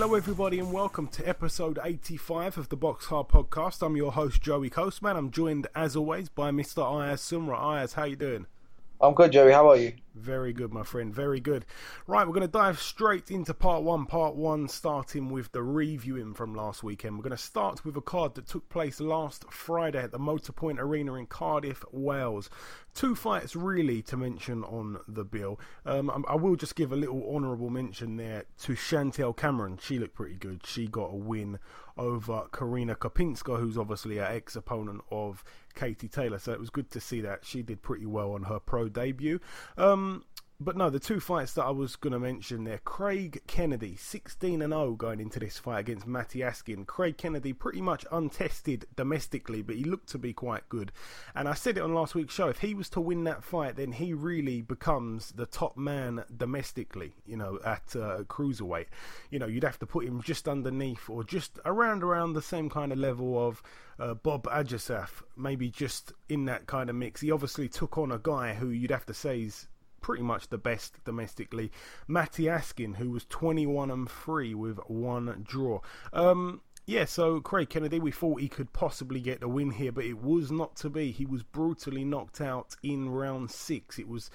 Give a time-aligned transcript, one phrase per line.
[0.00, 3.84] Hello, everybody, and welcome to episode 85 of the Box Hard Podcast.
[3.84, 5.14] I'm your host, Joey Coastman.
[5.14, 6.82] I'm joined, as always, by Mr.
[6.82, 7.60] Ayaz Sumra.
[7.60, 8.46] Ayaz, how you doing?
[9.02, 9.52] I'm good, Joey.
[9.52, 9.94] How are you?
[10.14, 11.14] Very good, my friend.
[11.14, 11.64] Very good.
[12.06, 14.04] Right, we're going to dive straight into part one.
[14.04, 17.16] Part one, starting with the reviewing from last weekend.
[17.16, 20.78] We're going to start with a card that took place last Friday at the Motorpoint
[20.78, 22.50] Arena in Cardiff, Wales.
[22.92, 25.58] Two fights, really, to mention on the bill.
[25.86, 29.78] Um, I will just give a little honourable mention there to Chantelle Cameron.
[29.80, 30.66] She looked pretty good.
[30.66, 31.58] She got a win
[32.00, 36.38] over Karina Kopinska, who's obviously an ex opponent of Katie Taylor.
[36.38, 39.38] So it was good to see that she did pretty well on her pro debut.
[39.76, 40.24] Um,
[40.62, 44.60] but no, the two fights that I was going to mention there, Craig Kennedy, 16
[44.60, 46.84] and 0 going into this fight against Matty Askin.
[46.84, 50.92] Craig Kennedy pretty much untested domestically, but he looked to be quite good.
[51.34, 53.76] And I said it on last week's show, if he was to win that fight,
[53.76, 58.86] then he really becomes the top man domestically, you know, at uh, cruiserweight.
[59.30, 62.68] You know, you'd have to put him just underneath or just around around the same
[62.68, 63.62] kind of level of
[63.98, 67.22] uh, Bob Ajisafe, maybe just in that kind of mix.
[67.22, 69.68] He obviously took on a guy who you'd have to say is
[70.00, 71.70] pretty much the best domestically.
[72.08, 75.80] Matty Askin, who was 21 and 3 with one draw.
[76.12, 80.04] Um, yeah, so Craig Kennedy, we thought he could possibly get the win here, but
[80.04, 81.12] it was not to be.
[81.12, 83.98] He was brutally knocked out in round six.
[83.98, 84.30] It was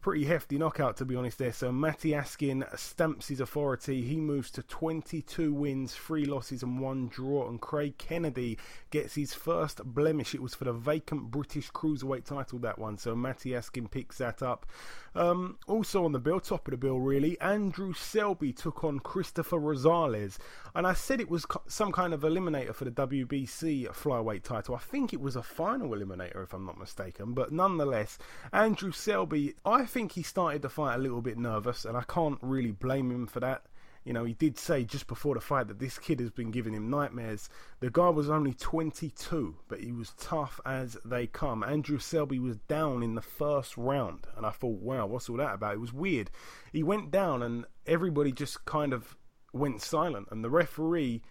[0.00, 1.52] pretty hefty knockout to be honest there.
[1.52, 4.02] So Matty Askin stamps his authority.
[4.02, 8.58] He moves to 22 wins, 3 losses and 1 draw and Craig Kennedy
[8.90, 10.34] gets his first blemish.
[10.34, 12.96] It was for the vacant British Cruiserweight title that one.
[12.96, 14.66] So Matty Askin picks that up.
[15.14, 19.58] Um, also on the bill, top of the bill really, Andrew Selby took on Christopher
[19.58, 20.38] Rosales.
[20.74, 24.74] And I said it was some kind of eliminator for the WBC flyweight title.
[24.74, 27.34] I think it was a final eliminator if I'm not mistaken.
[27.34, 28.18] But nonetheless,
[28.52, 32.38] Andrew Selby, I think he started the fight a little bit nervous, and I can't
[32.40, 33.64] really blame him for that.
[34.04, 36.72] You know, he did say just before the fight that this kid has been giving
[36.72, 37.50] him nightmares.
[37.80, 41.62] The guy was only 22, but he was tough as they come.
[41.62, 45.54] Andrew Selby was down in the first round, and I thought, wow, what's all that
[45.54, 45.74] about?
[45.74, 46.30] It was weird.
[46.72, 49.16] He went down, and everybody just kind of
[49.52, 51.22] went silent, and the referee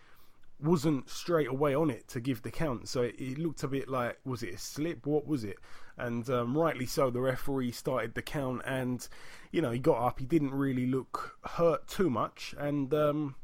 [0.62, 2.88] wasn't straight away on it to give the count.
[2.88, 5.06] So it, it looked a bit like, was it a slip?
[5.06, 5.58] What was it?
[6.00, 9.08] And um, rightly so, the referee started the count, and
[9.52, 10.20] you know he got up.
[10.20, 13.36] He didn't really look hurt too much, and um,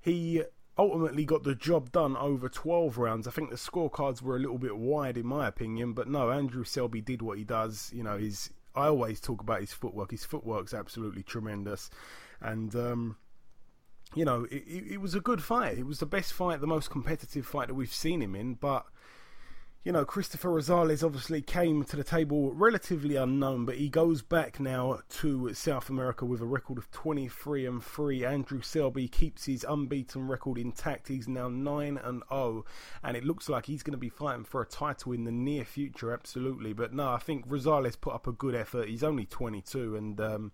[0.00, 0.42] he
[0.78, 3.28] ultimately got the job done over 12 rounds.
[3.28, 6.64] I think the scorecards were a little bit wide in my opinion, but no, Andrew
[6.64, 7.90] Selby did what he does.
[7.94, 10.10] You know, he's I always talk about his footwork.
[10.10, 11.90] His footwork's absolutely tremendous,
[12.40, 13.16] and um,
[14.14, 15.78] you know, it, it, was a good fight.
[15.78, 18.54] It was the best fight, the most competitive fight that we've seen him in.
[18.54, 18.86] But
[19.82, 24.60] you know, Christopher Rosales obviously came to the table relatively unknown, but he goes back
[24.60, 28.26] now to South America with a record of 23 and 3.
[28.26, 31.08] Andrew Selby keeps his unbeaten record intact.
[31.08, 32.66] He's now 9 and 0,
[33.02, 35.64] and it looks like he's going to be fighting for a title in the near
[35.64, 36.74] future, absolutely.
[36.74, 38.86] But no, I think Rosales put up a good effort.
[38.86, 40.52] He's only 22, and um,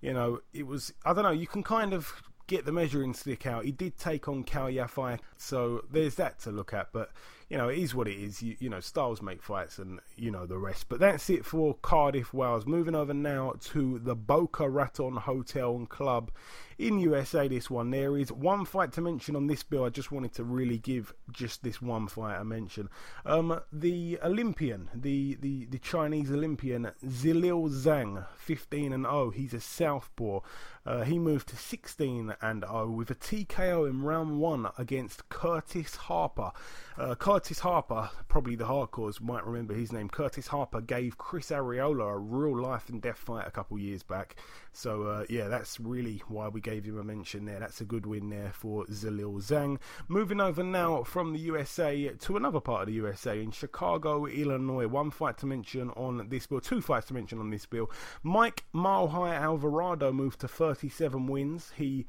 [0.00, 1.32] you know, it was I don't know.
[1.32, 3.66] You can kind of get the measuring stick out.
[3.66, 6.92] He did take on Cal Yafai, so there's that to look at.
[6.94, 7.10] But
[7.48, 8.42] you know, it is what it is.
[8.42, 10.88] You, you know, styles make fights, and you know the rest.
[10.88, 12.66] But that's it for Cardiff, Wales.
[12.66, 16.30] Moving over now to the Boca Raton Hotel and Club
[16.78, 17.48] in USA.
[17.48, 19.84] This one there is one fight to mention on this bill.
[19.84, 22.88] I just wanted to really give just this one fight a mention.
[23.24, 29.30] Um, the Olympian, the the the Chinese Olympian Zhilei Zhang, 15 and 0.
[29.30, 30.40] He's a southpaw.
[30.86, 35.96] Uh, he moved to 16 and 0 with a TKO in round one against Curtis
[35.96, 36.52] Harper.
[36.98, 40.08] Uh, Curtis Harper, probably the hardcores might remember his name.
[40.10, 44.36] Curtis Harper gave Chris Arreola a real life and death fight a couple years back.
[44.72, 47.60] So uh, yeah, that's really why we gave him a mention there.
[47.60, 49.78] That's a good win there for Zhilei Zhang.
[50.08, 54.88] Moving over now from the USA to another part of the USA in Chicago, Illinois.
[54.88, 57.90] One fight to mention on this bill, two fights to mention on this bill.
[58.22, 61.72] Mike High Alvarado moved to 37 wins.
[61.76, 62.06] He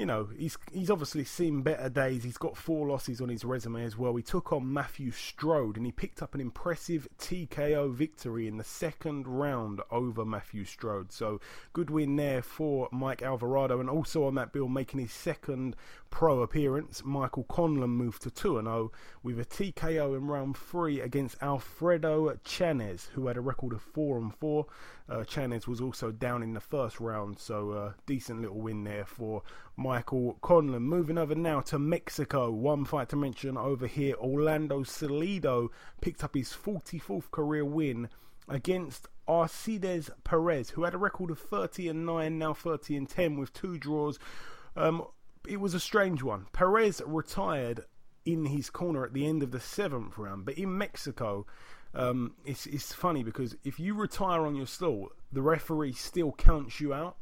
[0.00, 2.24] you know, he's he's obviously seen better days.
[2.24, 4.16] He's got four losses on his resume as well.
[4.16, 8.64] He took on Matthew Strode and he picked up an impressive TKO victory in the
[8.64, 11.12] second round over Matthew Strode.
[11.12, 11.38] So
[11.74, 13.78] good win there for Mike Alvarado.
[13.78, 15.76] And also on that bill, making his second
[16.08, 18.92] pro appearance, Michael Conlan moved to 2 0
[19.22, 24.16] with a TKO in round three against Alfredo Chanez, who had a record of 4
[24.16, 24.66] and 4.
[25.10, 29.04] Uh, Chanez was also down in the first round, so uh, decent little win there
[29.04, 29.42] for
[29.80, 30.82] Michael Conlan.
[30.82, 35.70] Moving over now to Mexico, one fight to mention over here Orlando Salido
[36.02, 38.10] picked up his 44th career win
[38.46, 43.38] against Aristides Perez, who had a record of 30 and 9, now 30 and 10
[43.38, 44.18] with two draws.
[44.76, 45.06] Um,
[45.48, 46.46] it was a strange one.
[46.52, 47.86] Perez retired
[48.26, 51.46] in his corner at the end of the seventh round, but in Mexico,
[51.94, 56.80] um, it's it's funny because if you retire on your stool, the referee still counts
[56.80, 57.16] you out.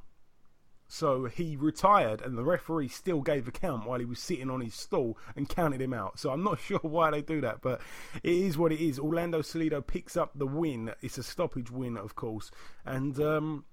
[0.91, 4.63] So he retired, and the referee still gave a count while he was sitting on
[4.63, 6.19] his stool and counted him out.
[6.19, 7.81] So I'm not sure why they do that, but
[8.23, 8.99] it is what it is.
[8.99, 10.93] Orlando Salido picks up the win.
[11.03, 12.51] It's a stoppage win, of course,
[12.87, 13.65] and um,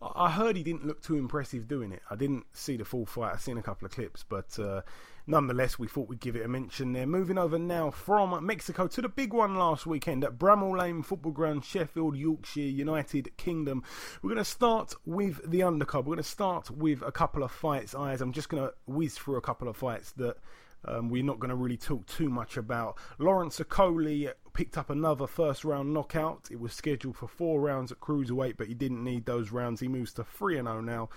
[0.00, 2.02] I heard he didn't look too impressive doing it.
[2.08, 3.32] I didn't see the full fight.
[3.32, 4.82] I've seen a couple of clips, but uh,
[5.26, 7.06] nonetheless, we thought we'd give it a mention there.
[7.06, 11.32] Moving over now from Mexico to the big one last weekend at Bramall Lane Football
[11.32, 13.82] Ground, Sheffield, Yorkshire, United Kingdom.
[14.22, 16.04] We're going to start with the undercard.
[16.04, 17.94] We're going to start with a couple of fights.
[17.94, 18.20] Eyes.
[18.20, 20.36] I'm just going to whiz through a couple of fights that
[20.84, 22.96] um, we're not going to really talk too much about.
[23.18, 26.48] Lawrence Okolie picked up another first round knockout.
[26.50, 29.80] It was scheduled for four rounds at cruiserweight, but he didn't need those rounds.
[29.80, 31.08] He moves to 3 0 now.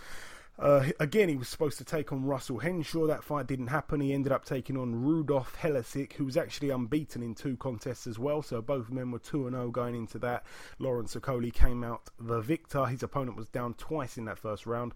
[0.59, 3.07] Uh, again, he was supposed to take on Russell Henshaw.
[3.07, 4.01] That fight didn't happen.
[4.01, 8.19] He ended up taking on Rudolf Helesic, who was actually unbeaten in two contests as
[8.19, 8.41] well.
[8.41, 10.43] So both men were 2 0 going into that.
[10.77, 12.85] Lawrence Okolie came out the victor.
[12.87, 14.93] His opponent was down twice in that first round.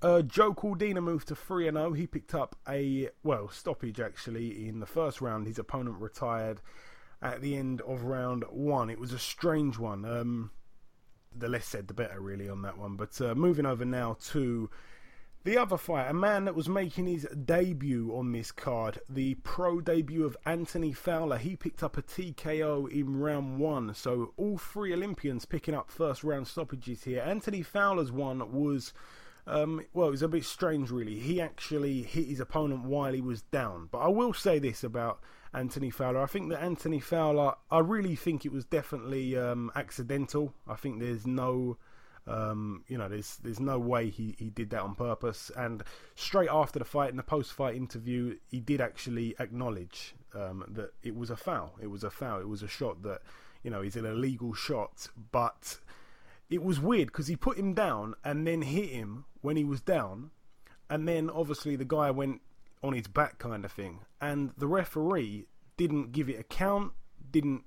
[0.00, 1.92] Uh, Joe Cordina moved to 3 0.
[1.94, 5.48] He picked up a, well, stoppage actually in the first round.
[5.48, 6.60] His opponent retired
[7.20, 8.90] at the end of round one.
[8.90, 10.04] It was a strange one.
[10.04, 10.50] Um,
[11.36, 12.96] the less said, the better, really, on that one.
[12.96, 14.70] But uh, moving over now to
[15.44, 19.78] the other fight, a man that was making his debut on this card, the pro
[19.80, 21.36] debut of Anthony Fowler.
[21.36, 23.94] He picked up a TKO in round one.
[23.94, 27.20] So all three Olympians picking up first round stoppages here.
[27.20, 28.92] Anthony Fowler's one was.
[29.46, 31.20] Um, well, it was a bit strange, really.
[31.20, 33.90] He actually hit his opponent while he was down.
[33.92, 35.20] But I will say this about
[35.54, 36.20] Anthony Fowler.
[36.20, 40.52] I think that Anthony Fowler, I really think it was definitely um, accidental.
[40.66, 41.76] I think there's no,
[42.26, 45.50] um, you know, there's there's no way he, he did that on purpose.
[45.56, 45.82] And
[46.16, 50.92] straight after the fight, in the post fight interview, he did actually acknowledge um, that
[51.02, 51.74] it was a foul.
[51.80, 52.40] It was a foul.
[52.40, 53.22] It was a shot that,
[53.62, 55.08] you know, is an illegal shot.
[55.30, 55.78] But
[56.50, 59.80] it was weird because he put him down and then hit him when he was
[59.80, 60.30] down.
[60.90, 62.42] And then obviously the guy went
[62.84, 64.00] on his back kind of thing.
[64.20, 65.46] And the referee
[65.76, 66.92] didn't give it a count,
[67.30, 67.64] didn't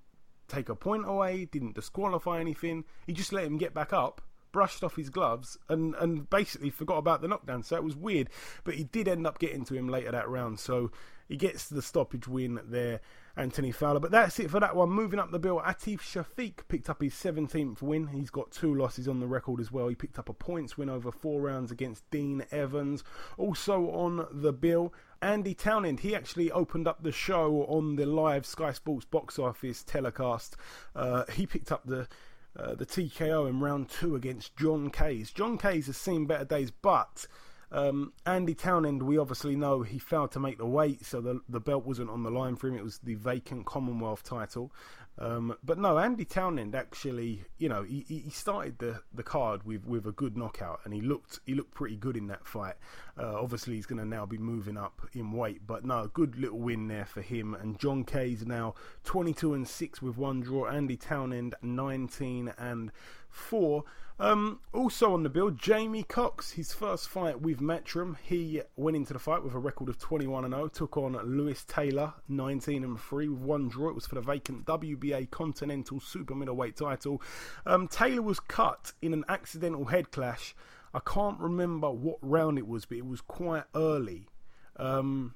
[0.47, 2.85] take a point away, didn't disqualify anything.
[3.07, 4.21] He just let him get back up,
[4.51, 7.63] brushed off his gloves, and, and basically forgot about the knockdown.
[7.63, 8.29] So it was weird.
[8.63, 10.59] But he did end up getting to him later that round.
[10.59, 10.91] So
[11.27, 13.01] he gets the stoppage win there,
[13.37, 13.99] Anthony Fowler.
[13.99, 14.89] But that's it for that one.
[14.89, 18.07] Moving up the bill, Atif Shafiq picked up his 17th win.
[18.07, 19.87] He's got two losses on the record as well.
[19.87, 23.03] He picked up a points win over four rounds against Dean Evans.
[23.37, 28.45] Also on the bill, Andy Townend, he actually opened up the show on the live
[28.45, 30.57] Sky Sports box office telecast.
[30.95, 32.07] Uh, he picked up the
[32.55, 35.31] uh, the TKO in round two against John Kays.
[35.31, 37.27] John Kays has seen better days, but
[37.71, 41.59] um, Andy Townend, we obviously know he failed to make the weight, so the the
[41.59, 42.75] belt wasn't on the line for him.
[42.75, 44.71] It was the vacant Commonwealth title.
[45.19, 49.83] Um, but no, Andy Townend actually, you know, he, he started the, the card with,
[49.87, 52.75] with a good knockout, and he looked he looked pretty good in that fight.
[53.17, 56.59] Uh, obviously, he's going to now be moving up in weight, but no, good little
[56.59, 57.55] win there for him.
[57.55, 58.75] And John Kays now
[59.05, 60.67] 22 and six with one draw.
[60.67, 62.91] Andy Townend 19 and
[63.37, 63.83] four.
[64.19, 68.15] Um, also on the bill, Jamie Cox, his first fight with Matchroom.
[68.23, 71.63] He went into the fight with a record of 21 and 0, took on Lewis
[71.63, 73.89] Taylor, 19 and 3 with one draw.
[73.89, 77.21] It was for the vacant WBA Continental Super Middleweight title.
[77.67, 80.55] Um, Taylor was cut in an accidental head clash.
[80.95, 84.29] I can't remember what round it was, but it was quite early.
[84.77, 85.35] Um,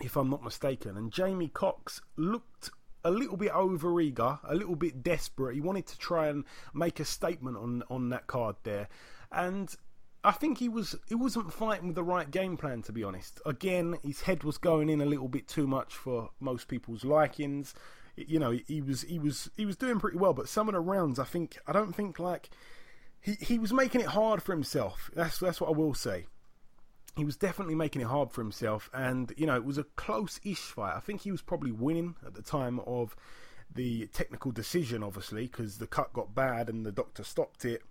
[0.00, 0.96] if I'm not mistaken.
[0.96, 2.70] And Jamie Cox looked
[3.04, 5.54] a little bit over eager, a little bit desperate.
[5.54, 8.88] He wanted to try and make a statement on on that card there,
[9.32, 9.74] and
[10.22, 13.40] I think he was he wasn't fighting with the right game plan to be honest.
[13.46, 17.74] Again, his head was going in a little bit too much for most people's likings.
[18.16, 20.80] You know, he was he was he was doing pretty well, but some of the
[20.80, 22.50] rounds, I think I don't think like
[23.20, 25.10] he he was making it hard for himself.
[25.14, 26.26] That's that's what I will say.
[27.16, 30.58] He was definitely making it hard for himself, and you know it was a close-ish
[30.58, 30.96] fight.
[30.96, 33.16] I think he was probably winning at the time of
[33.72, 37.82] the technical decision, obviously, because the cut got bad and the doctor stopped it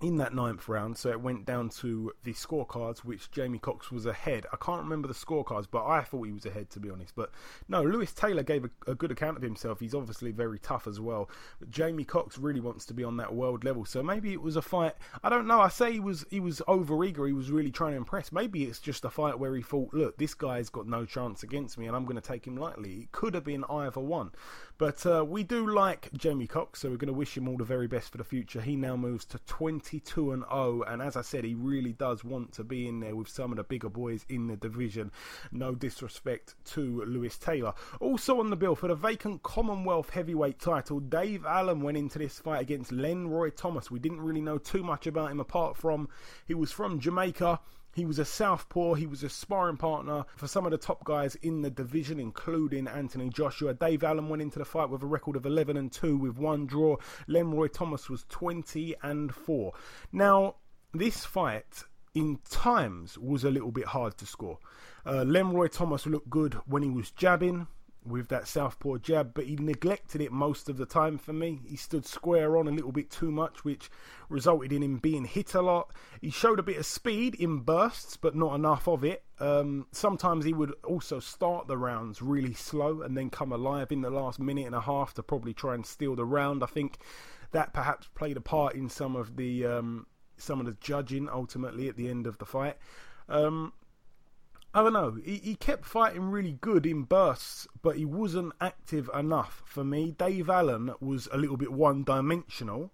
[0.00, 4.06] in that ninth round, so it went down to the scorecards, which Jamie Cox was
[4.06, 4.46] ahead.
[4.52, 7.14] I can't remember the scorecards, but I thought he was ahead, to be honest.
[7.14, 7.30] But
[7.68, 9.78] no, Lewis Taylor gave a, a, good account of himself.
[9.78, 11.28] He's obviously very tough as well.
[11.58, 14.56] But Jamie Cox really wants to be on that world level, so maybe it was
[14.56, 14.94] a fight.
[15.22, 15.60] I don't know.
[15.60, 17.26] I say he was he was over eager.
[17.26, 18.32] He was really trying to impress.
[18.32, 21.76] Maybe it's just a fight where he thought, look, this guy's got no chance against
[21.76, 23.02] me, and I'm going to take him lightly.
[23.02, 24.32] It could have been either one.
[24.80, 27.64] But uh, we do like Jamie Cox, so we're going to wish him all the
[27.64, 28.62] very best for the future.
[28.62, 32.52] He now moves to 22 and 0, and as I said, he really does want
[32.52, 35.12] to be in there with some of the bigger boys in the division.
[35.52, 37.74] No disrespect to Lewis Taylor.
[38.00, 42.38] Also on the bill for the vacant Commonwealth heavyweight title, Dave Allen went into this
[42.38, 43.90] fight against Lemroy Thomas.
[43.90, 46.08] We didn't really know too much about him apart from
[46.48, 47.60] he was from Jamaica.
[47.92, 48.94] He was a southpaw.
[48.94, 52.86] He was a sparring partner for some of the top guys in the division, including
[52.86, 53.74] Anthony Joshua.
[53.74, 56.66] Dave Allen went into the fight with a record of 11 and 2 with one
[56.66, 56.96] draw.
[57.28, 59.72] Lemroy Thomas was 20 and 4.
[60.12, 60.56] Now,
[60.92, 64.58] this fight in times was a little bit hard to score.
[65.04, 67.66] Uh, Lemroy Thomas looked good when he was jabbing
[68.04, 71.60] with that southpaw jab, but he neglected it most of the time for me.
[71.66, 73.90] He stood square on a little bit too much, which
[74.28, 75.92] resulted in him being hit a lot.
[76.20, 79.24] He showed a bit of speed in bursts, but not enough of it.
[79.38, 84.00] Um, sometimes he would also start the rounds really slow and then come alive in
[84.00, 86.62] the last minute and a half to probably try and steal the round.
[86.62, 86.98] I think
[87.52, 91.88] that perhaps played a part in some of the um, some of the judging ultimately
[91.88, 92.76] at the end of the fight.
[93.28, 93.72] Um,
[94.72, 95.18] I don't know.
[95.24, 100.12] He, he kept fighting really good in bursts, but he wasn't active enough for me.
[100.12, 102.92] Dave Allen was a little bit one dimensional.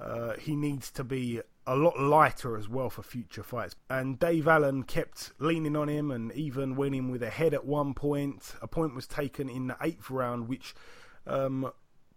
[0.00, 3.76] Uh, he needs to be a lot lighter as well for future fights.
[3.90, 7.66] And Dave Allen kept leaning on him and even went in with a head at
[7.66, 8.54] one point.
[8.62, 10.74] A point was taken in the eighth round, which
[11.26, 11.70] um,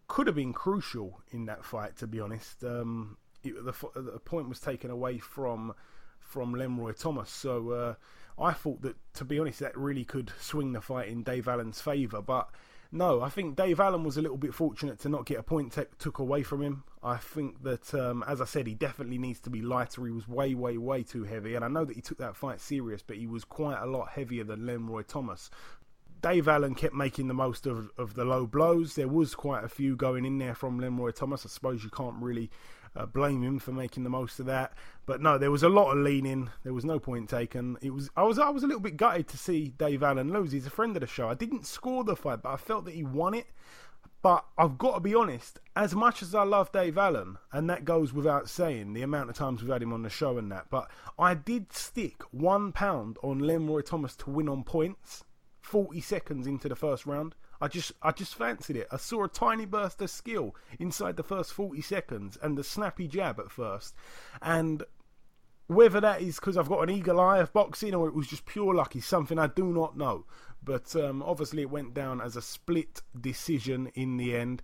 [0.07, 2.63] could have been crucial in that fight, to be honest.
[2.63, 5.73] Um, it, the, the, point was taken away from
[6.21, 7.29] from Lemroy Thomas.
[7.29, 7.71] So.
[7.71, 7.93] Uh,
[8.39, 11.81] I thought that, to be honest, that really could swing the fight in Dave Allen's
[11.81, 12.21] favour.
[12.21, 12.49] But
[12.91, 15.77] no, I think Dave Allen was a little bit fortunate to not get a point
[15.99, 16.83] took away from him.
[17.01, 20.05] I think that, um, as I said, he definitely needs to be lighter.
[20.05, 21.55] He was way, way, way too heavy.
[21.55, 24.09] And I know that he took that fight serious, but he was quite a lot
[24.09, 25.49] heavier than Lemroy Thomas.
[26.21, 28.95] Dave Allen kept making the most of, of the low blows.
[28.95, 31.45] There was quite a few going in there from Lemroy Thomas.
[31.45, 32.49] I suppose you can't really
[32.95, 34.73] uh, blame him for making the most of that.
[35.05, 36.49] But no, there was a lot of leaning.
[36.63, 37.77] There was no point taken.
[37.81, 40.51] It was I was I was a little bit gutted to see Dave Allen lose.
[40.51, 41.29] He's a friend of the show.
[41.29, 43.47] I didn't score the fight, but I felt that he won it.
[44.21, 47.83] But I've got to be honest, as much as I love Dave Allen, and that
[47.83, 50.67] goes without saying, the amount of times we've had him on the show and that,
[50.69, 55.25] but I did stick one pound on Lemroy Thomas to win on points
[55.59, 57.35] 40 seconds into the first round.
[57.63, 58.87] I just I just fancied it.
[58.91, 63.07] I saw a tiny burst of skill inside the first 40 seconds and the snappy
[63.07, 63.95] jab at first.
[64.41, 64.83] And
[65.67, 68.45] whether that is because I've got an eagle eye of boxing or it was just
[68.45, 70.25] pure luck is something I do not know.
[70.61, 74.61] But um, obviously, it went down as a split decision in the end.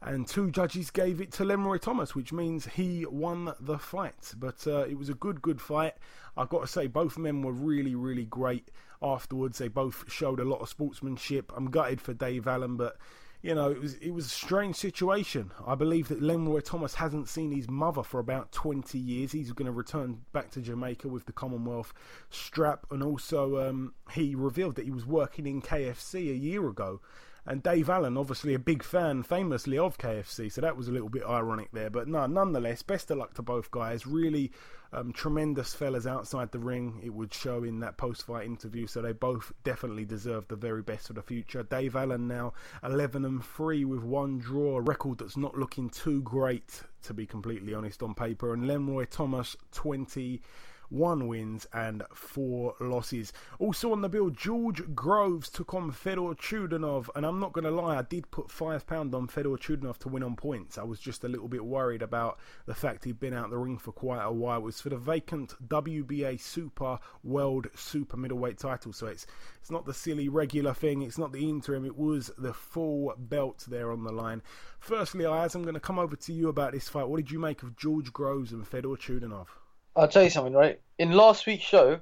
[0.00, 4.34] And two judges gave it to Lemroy Thomas, which means he won the fight.
[4.36, 5.94] But uh, it was a good, good fight.
[6.36, 8.70] I've got to say, both men were really, really great
[9.02, 9.58] afterwards.
[9.58, 11.52] They both showed a lot of sportsmanship.
[11.56, 12.96] I'm gutted for Dave Allen, but
[13.42, 15.52] you know, it was it was a strange situation.
[15.64, 19.32] I believe that Lemroy Thomas hasn't seen his mother for about 20 years.
[19.32, 21.92] He's going to return back to Jamaica with the Commonwealth
[22.30, 27.00] strap, and also um, he revealed that he was working in KFC a year ago.
[27.46, 31.08] And Dave Allen, obviously a big fan, famously of KFC, so that was a little
[31.08, 31.90] bit ironic there.
[31.90, 34.04] But no, nonetheless, best of luck to both guys.
[34.04, 34.50] Really
[34.92, 37.00] um, tremendous fellas outside the ring.
[37.04, 41.06] It would show in that post-fight interview, so they both definitely deserve the very best
[41.06, 41.62] for the future.
[41.62, 46.22] Dave Allen now 11 and three with one draw, a record that's not looking too
[46.22, 48.52] great to be completely honest on paper.
[48.54, 50.40] And Lemroy Thomas 20
[50.88, 53.32] one wins and four losses.
[53.58, 57.70] Also on the bill, George Groves took on Fedor Chudinov, and I'm not going to
[57.70, 60.78] lie, I did put five pound on Fedor Chudinov to win on points.
[60.78, 63.78] I was just a little bit worried about the fact he'd been out the ring
[63.78, 64.58] for quite a while.
[64.58, 69.26] It was for the vacant WBA Super World Super Middleweight title, so it's
[69.60, 71.02] it's not the silly regular thing.
[71.02, 71.84] It's not the interim.
[71.84, 74.42] It was the full belt there on the line.
[74.78, 77.08] Firstly, Ayaz, I'm going to come over to you about this fight.
[77.08, 79.48] What did you make of George Groves and Fedor Chudinov?
[79.96, 80.78] I'll tell you something, right?
[80.98, 82.00] In last week's show,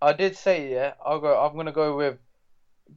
[0.00, 1.38] I did say, yeah, I'll go.
[1.38, 2.18] I'm gonna go with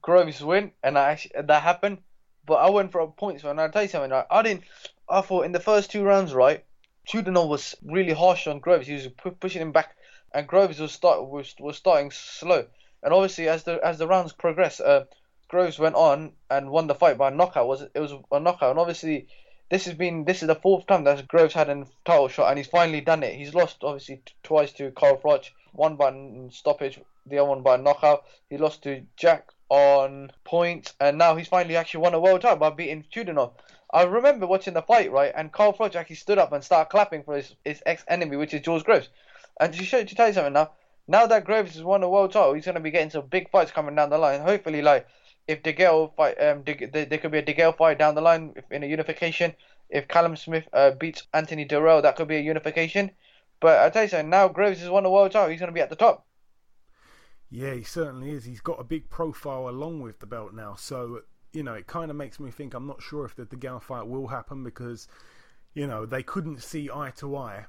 [0.02, 2.00] Groves win, and I actually, that happened.
[2.46, 3.60] But I went for a points one.
[3.60, 4.26] I'll tell you something, right?
[4.32, 4.64] I didn't.
[5.10, 6.64] I thought in the first two rounds, right,
[7.08, 8.88] Chudinov was really harsh on Groves.
[8.88, 9.08] He was
[9.40, 9.96] pushing him back
[10.34, 12.66] and Groves was start was, was starting slow.
[13.04, 15.06] And obviously, as the as the rounds progressed, uh,
[15.48, 17.68] Groves went on and won the fight by knockout.
[17.68, 18.72] Was it was a knockout?
[18.72, 19.28] And obviously,
[19.72, 22.58] this has been this is the fourth time that Groves had a title shot, and
[22.58, 23.36] he's finally done it.
[23.36, 26.14] He's lost obviously twice to Carl Froch, one by
[26.52, 28.26] stoppage, the other one by knockout.
[28.50, 32.58] He lost to Jack on points, and now he's finally actually won a world title
[32.58, 33.54] by beating Chudinov.
[33.94, 37.24] I remember watching the fight, right, and Carl Froch actually stood up and started clapping
[37.24, 39.08] for his, his ex enemy, which is George Groves.
[39.58, 40.72] And to, show, to tell you something now,
[41.08, 43.50] now that Groves has won a world title, he's going to be getting some big
[43.50, 44.42] fights coming down the line.
[44.42, 45.08] Hopefully, like
[45.48, 48.54] if DeGale fight, um, De, De, there could be a DeGale fight down the line
[48.70, 49.54] in a unification.
[49.90, 53.12] If Callum Smith uh, beats Anthony Dirrell, that could be a unification.
[53.60, 55.74] But I tell you something, now Groves has won the world title, he's going to
[55.74, 56.26] be at the top.
[57.50, 58.46] Yeah, he certainly is.
[58.46, 61.22] He's got a big profile along with the belt now, so
[61.52, 62.74] you know it kind of makes me think.
[62.74, 65.10] I'm not sure if the DeGale fight will happen because
[65.74, 67.66] you know they couldn't see eye to eye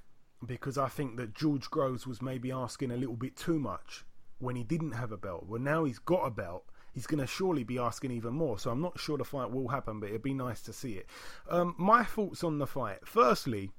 [0.47, 4.05] because I think that George Groves was maybe asking a little bit too much
[4.39, 5.47] when he didn't have a belt.
[5.49, 6.65] Well, now he's got a belt.
[6.93, 8.59] He's going to surely be asking even more.
[8.59, 11.07] So I'm not sure the fight will happen, but it'd be nice to see it.
[11.49, 12.99] Um, my thoughts on the fight.
[13.05, 13.71] Firstly,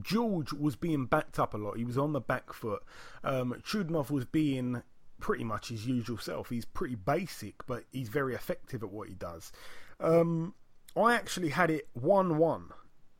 [0.00, 1.76] George was being backed up a lot.
[1.76, 2.82] He was on the back foot.
[3.22, 4.82] Um, Chudinov was being
[5.20, 6.50] pretty much his usual self.
[6.50, 9.52] He's pretty basic, but he's very effective at what he does.
[10.00, 10.54] Um,
[10.96, 12.70] I actually had it 1 1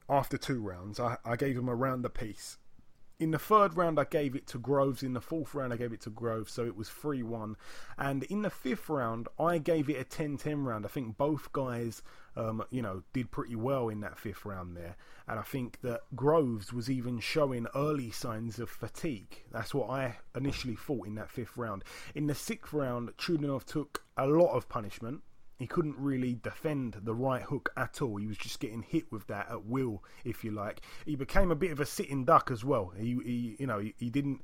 [0.08, 1.00] after two rounds.
[1.00, 2.58] I, I gave him a round apiece.
[3.24, 5.02] In the third round, I gave it to Groves.
[5.02, 7.56] In the fourth round, I gave it to Groves, so it was 3 1.
[7.96, 10.84] And in the fifth round, I gave it a 10 10 round.
[10.84, 12.02] I think both guys,
[12.36, 14.96] um, you know, did pretty well in that fifth round there.
[15.26, 19.42] And I think that Groves was even showing early signs of fatigue.
[19.50, 21.82] That's what I initially thought in that fifth round.
[22.14, 25.22] In the sixth round, Chudinov took a lot of punishment
[25.64, 28.16] he couldn't really defend the right hook at all.
[28.16, 30.82] He was just getting hit with that at will, if you like.
[31.06, 32.92] He became a bit of a sitting duck as well.
[32.94, 34.42] He, he you know, he, he didn't.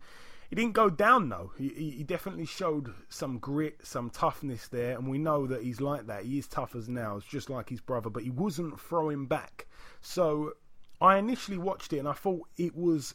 [0.49, 1.53] He didn't go down though.
[1.59, 6.07] He, he definitely showed some grit, some toughness there, and we know that he's like
[6.07, 6.25] that.
[6.25, 9.67] He is tough as nails, just like his brother, but he wasn't throwing back.
[10.01, 10.55] So
[11.03, 13.15] I initially watched it and I thought it was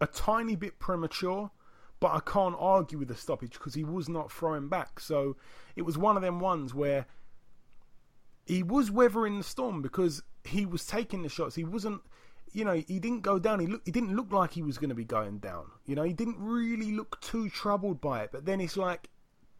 [0.00, 1.52] a tiny bit premature,
[2.00, 4.98] but I can't argue with the stoppage because he was not throwing back.
[4.98, 5.36] So
[5.76, 7.06] it was one of them ones where
[8.46, 11.54] he was weathering the storm because he was taking the shots.
[11.54, 12.02] He wasn't,
[12.52, 13.60] you know, he didn't go down.
[13.60, 15.66] He look, he didn't look like he was going to be going down.
[15.86, 18.30] You know, he didn't really look too troubled by it.
[18.32, 19.08] But then it's like,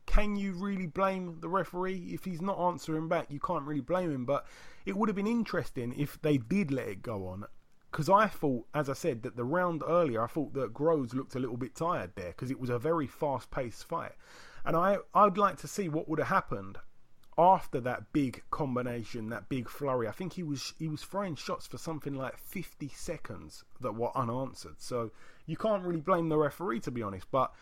[0.07, 3.31] can you really blame the referee if he's not answering back?
[3.31, 4.27] You can't really blame him.
[4.27, 4.47] But
[4.85, 7.47] it would have been interesting if they did let it go on.
[7.91, 11.37] Because I thought, as I said, that the round earlier, I thought that Groves looked
[11.37, 14.11] a little bit tired there because it was a very fast-paced fight,
[14.65, 16.79] and I I'd like to see what would have happened
[17.37, 21.67] after that big combination, that big flurry, I think he was he was throwing shots
[21.67, 24.81] for something like 50 seconds that were unanswered.
[24.81, 25.11] So
[25.47, 27.53] you can't really blame the referee to be honest, but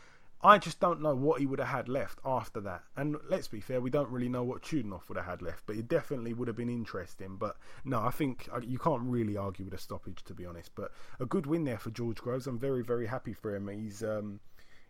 [0.44, 2.82] I just don't know what he would have had left after that.
[2.96, 5.76] And let's be fair, we don't really know what Chudinov would have had left, but
[5.76, 7.36] it definitely would have been interesting.
[7.36, 10.72] But no, I think uh, you can't really argue with a stoppage to be honest.
[10.74, 12.48] But a good win there for George Groves.
[12.48, 13.68] I'm very very happy for him.
[13.68, 14.40] He's um,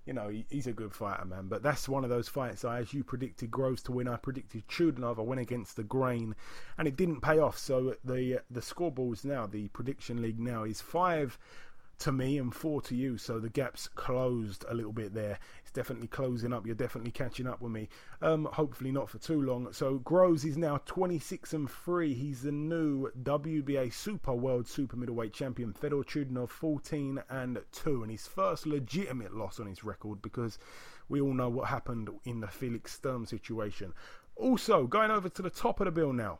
[0.05, 1.47] you know, he's a good fighter, man.
[1.49, 2.65] But that's one of those fights.
[2.65, 5.19] I, as you predicted Groves to win, I predicted Chudinov.
[5.19, 6.35] I went against the grain,
[6.77, 7.59] and it didn't pay off.
[7.59, 11.39] So the the scoreboards now, the prediction league now is five
[12.01, 13.17] to me and four to you.
[13.17, 15.39] So the gap's closed a little bit there.
[15.75, 16.67] Definitely closing up.
[16.67, 17.89] You're definitely catching up with me.
[18.21, 19.73] Um, hopefully not for too long.
[19.73, 22.13] So Groves is now 26 and three.
[22.13, 25.73] He's the new WBA Super World Super Middleweight Champion.
[25.73, 30.59] Fedor Chudinov 14 and two, and his first legitimate loss on his record because
[31.09, 33.95] we all know what happened in the Felix Sturm situation.
[34.37, 36.39] Also, going over to the top of the bill now.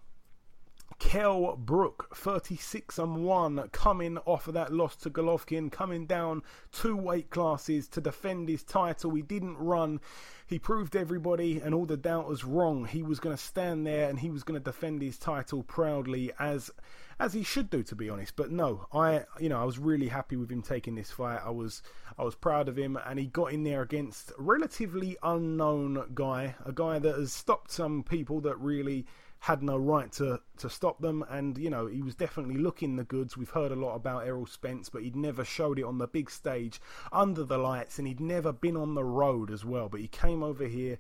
[0.99, 6.97] Kell Brook, 36 and 1, coming off of that loss to Golovkin, coming down two
[6.97, 9.15] weight classes to defend his title.
[9.15, 10.01] He didn't run.
[10.47, 12.85] He proved everybody and all the doubters wrong.
[12.85, 16.33] He was going to stand there and he was going to defend his title proudly
[16.39, 16.71] as
[17.19, 18.35] as he should do to be honest.
[18.37, 21.41] But no, I you know, I was really happy with him taking this fight.
[21.45, 21.83] I was
[22.19, 26.57] I was proud of him and he got in there against a relatively unknown guy,
[26.65, 29.07] a guy that has stopped some people that really
[29.43, 31.25] had no right to, to stop them.
[31.29, 33.37] And, you know, he was definitely looking the goods.
[33.37, 36.31] We've heard a lot about Errol Spence, but he'd never showed it on the big
[36.31, 39.89] stage under the lights, and he'd never been on the road as well.
[39.89, 40.97] But he came over here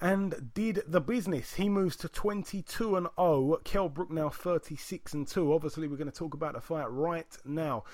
[0.00, 1.54] and did the business.
[1.54, 3.60] He moves to 22 and 0.
[3.62, 5.54] Kell Brook now 36 and 2.
[5.54, 7.84] Obviously, we're going to talk about the fight right now.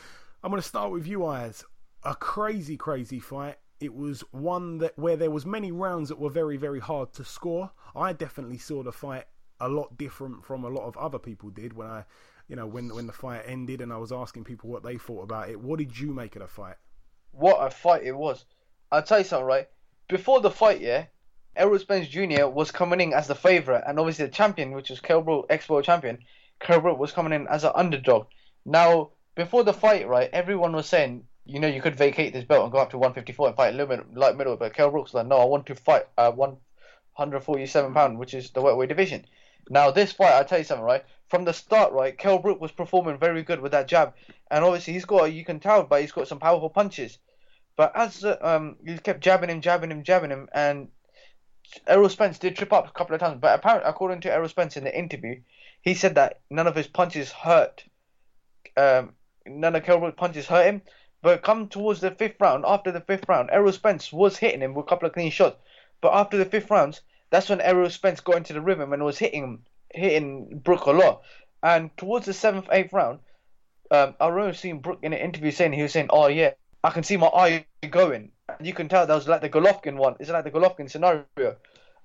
[0.42, 1.66] I'm going to start with you, Eyes.
[2.02, 3.56] A crazy, crazy fight.
[3.78, 7.26] It was one that where there was many rounds that were very, very hard to
[7.26, 7.72] score.
[7.94, 9.26] I definitely saw the fight
[9.62, 12.04] a lot different from a lot of other people did when I,
[12.48, 15.22] you know, when when the fight ended and I was asking people what they thought
[15.22, 15.60] about it.
[15.60, 16.76] What did you make of the fight?
[17.32, 18.44] what a fight it was.
[18.90, 19.68] I'll tell you something, right?
[20.08, 21.06] Before the fight, yeah,
[21.56, 22.46] Errol Spence Jr.
[22.46, 25.84] was coming in as the favourite, and obviously the champion, which was Kell Brook, ex-world
[25.84, 26.18] champion,
[26.60, 28.26] Kell Brook was coming in as an underdog.
[28.64, 32.64] Now, before the fight, right, everyone was saying, you know, you could vacate this belt
[32.64, 35.38] and go up to 154 and fight bit light middle, but Kell Brook's like, no,
[35.38, 39.24] I want to fight uh, 147 pound, which is the welterweight division.
[39.70, 41.04] Now, this fight, I'll tell you something, right?
[41.28, 44.14] From the start, right, Kell Brook was performing very good with that jab,
[44.50, 47.18] and obviously he's got, you can tell, but he's got some powerful punches.
[47.76, 50.88] But as uh, um, he kept jabbing him, jabbing him, jabbing him, and
[51.86, 53.38] Errol Spence did trip up a couple of times.
[53.40, 55.40] But apparently, according to Errol Spence in the interview,
[55.80, 57.84] he said that none of his punches hurt.
[58.76, 59.14] Um,
[59.46, 60.82] none of Kell Brook's punches hurt him.
[61.22, 64.74] But come towards the fifth round, after the fifth round, Errol Spence was hitting him
[64.74, 65.56] with a couple of clean shots.
[66.00, 67.00] But after the fifth rounds,
[67.32, 71.22] that's when Errol Spence got into the rhythm and was hitting hitting Brook a lot.
[71.62, 73.20] And towards the seventh, eighth round,
[73.90, 76.50] um, I remember seeing Brook in an interview saying he was saying, "Oh yeah,
[76.84, 79.96] I can see my eye going." And you can tell that was like the Golovkin
[79.96, 80.16] one.
[80.20, 81.56] It's like the Golovkin scenario.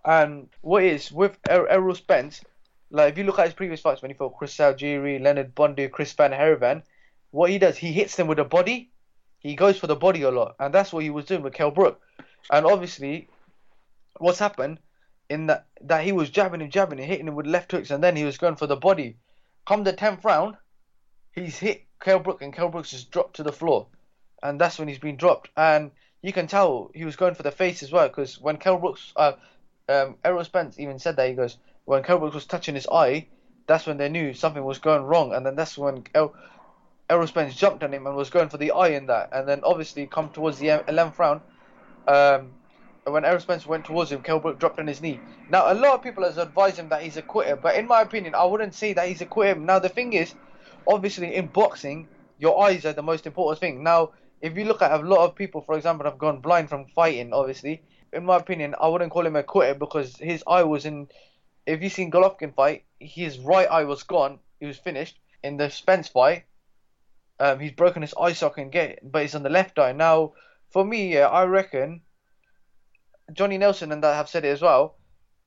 [0.05, 2.41] And what is with er- Errol Spence,
[2.89, 5.91] like if you look at his previous fights when he fought Chris Algieri, Leonard Bundu,
[5.91, 6.83] Chris Van Heerden,
[7.31, 8.91] what he does, he hits them with the body.
[9.39, 11.71] He goes for the body a lot, and that's what he was doing with Kell
[11.71, 11.99] Brook.
[12.49, 13.27] And obviously,
[14.19, 14.79] what's happened
[15.29, 18.03] in that that he was jabbing him, jabbing him, hitting him with left hooks, and
[18.03, 19.17] then he was going for the body.
[19.65, 20.55] Come the tenth round,
[21.33, 23.87] he's hit Kell Brook, and Kell Brook's just dropped to the floor,
[24.41, 25.49] and that's when he's been dropped.
[25.57, 28.77] And you can tell he was going for the face as well, because when Kell
[28.77, 29.33] Brooks, uh,
[29.89, 33.27] um, Errol Spence even said that he goes when Kell Brooks was touching his eye,
[33.67, 36.35] that's when they knew something was going wrong, and then that's when El-
[37.09, 39.61] Errol Spence jumped on him and was going for the eye in that, and then
[39.63, 41.41] obviously come towards the eleventh round.
[42.07, 42.53] Um,
[43.11, 45.19] when Errol Spence went towards him, Kell Brook dropped on his knee.
[45.49, 48.01] Now, a lot of people has advised him that he's a quitter, but in my
[48.01, 49.59] opinion, I wouldn't say that he's a quitter.
[49.59, 50.33] Now, the thing is,
[50.87, 53.83] obviously, in boxing, your eyes are the most important thing.
[53.83, 56.85] Now, if you look at a lot of people, for example, have gone blind from
[56.87, 57.81] fighting, obviously,
[58.13, 61.07] in my opinion, I wouldn't call him a quitter because his eye was in.
[61.65, 64.39] If you seen Golovkin fight, his right eye was gone.
[64.59, 65.19] He was finished.
[65.43, 66.45] In the Spence fight,
[67.39, 69.91] um, he's broken his eye socket and but it's on the left eye.
[69.91, 70.33] Now,
[70.69, 72.01] for me, yeah, I reckon
[73.33, 74.95] Johnny Nelson and that have said it as well.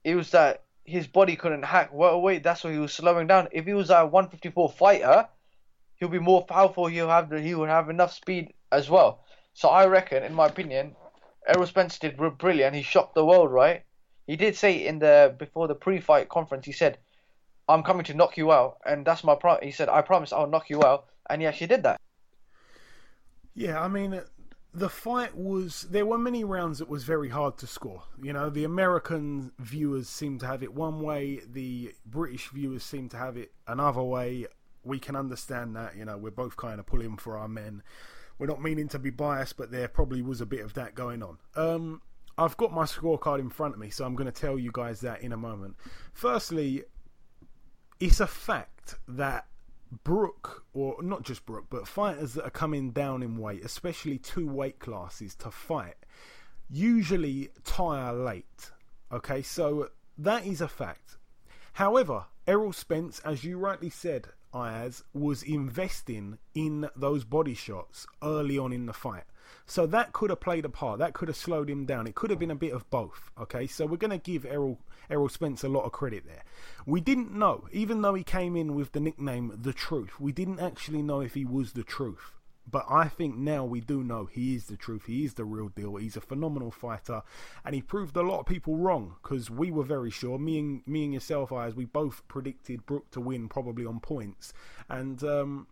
[0.04, 2.42] It was that his body couldn't hack welterweight.
[2.42, 3.48] That's why he was slowing down.
[3.52, 5.28] If he was a 154 fighter,
[5.96, 6.86] he'll be more powerful.
[6.86, 9.24] He'll have he would have enough speed as well.
[9.54, 10.96] So I reckon, in my opinion,
[11.46, 12.74] Errol Spence did brilliant.
[12.74, 13.82] He shocked the world, right?
[14.26, 16.98] He did say in the before the pre-fight conference, he said,
[17.68, 19.58] "I'm coming to knock you out," and that's my pro.
[19.62, 22.00] He said, "I promise I'll knock you out," and he actually did that.
[23.54, 24.20] Yeah, I mean,
[24.72, 28.04] the fight was there were many rounds that was very hard to score.
[28.22, 33.10] You know, the American viewers seemed to have it one way, the British viewers seemed
[33.12, 34.46] to have it another way.
[34.84, 37.82] We can understand that, you know, we're both kind of pulling for our men.
[38.38, 41.22] We're not meaning to be biased, but there probably was a bit of that going
[41.22, 41.38] on.
[41.56, 42.00] Um,
[42.38, 45.00] I've got my scorecard in front of me, so I'm going to tell you guys
[45.00, 45.76] that in a moment.
[46.14, 46.84] Firstly,
[47.98, 49.46] it's a fact that
[50.04, 54.48] Brook, or not just Brook, but fighters that are coming down in weight, especially two
[54.48, 55.96] weight classes to fight,
[56.68, 58.70] usually tire late.
[59.12, 61.16] Okay, so that is a fact.
[61.72, 68.58] However, Errol Spence, as you rightly said, Ayaz, was investing in those body shots early
[68.58, 69.24] on in the fight.
[69.66, 70.98] So that could have played a part.
[70.98, 72.06] That could have slowed him down.
[72.06, 73.30] It could have been a bit of both.
[73.40, 76.44] Okay, so we're going to give Errol Errol Spence a lot of credit there.
[76.86, 80.60] We didn't know, even though he came in with the nickname The Truth, we didn't
[80.60, 82.32] actually know if he was the truth.
[82.70, 85.06] But I think now we do know he is the truth.
[85.06, 85.96] He is the real deal.
[85.96, 87.22] He's a phenomenal fighter,
[87.64, 90.38] and he proved a lot of people wrong because we were very sure.
[90.38, 94.52] Me and me and yourself, as we both predicted Brook to win probably on points,
[94.88, 95.66] and um,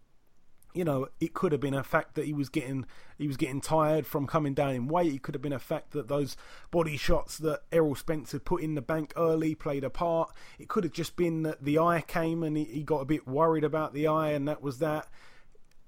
[0.79, 2.87] you know, it could have been a fact that he was getting
[3.19, 5.13] he was getting tired from coming down in weight.
[5.13, 6.37] It could have been a fact that those
[6.71, 10.33] body shots that Errol Spence had put in the bank early played a part.
[10.57, 13.27] It could have just been that the eye came and he, he got a bit
[13.27, 15.09] worried about the eye, and that was that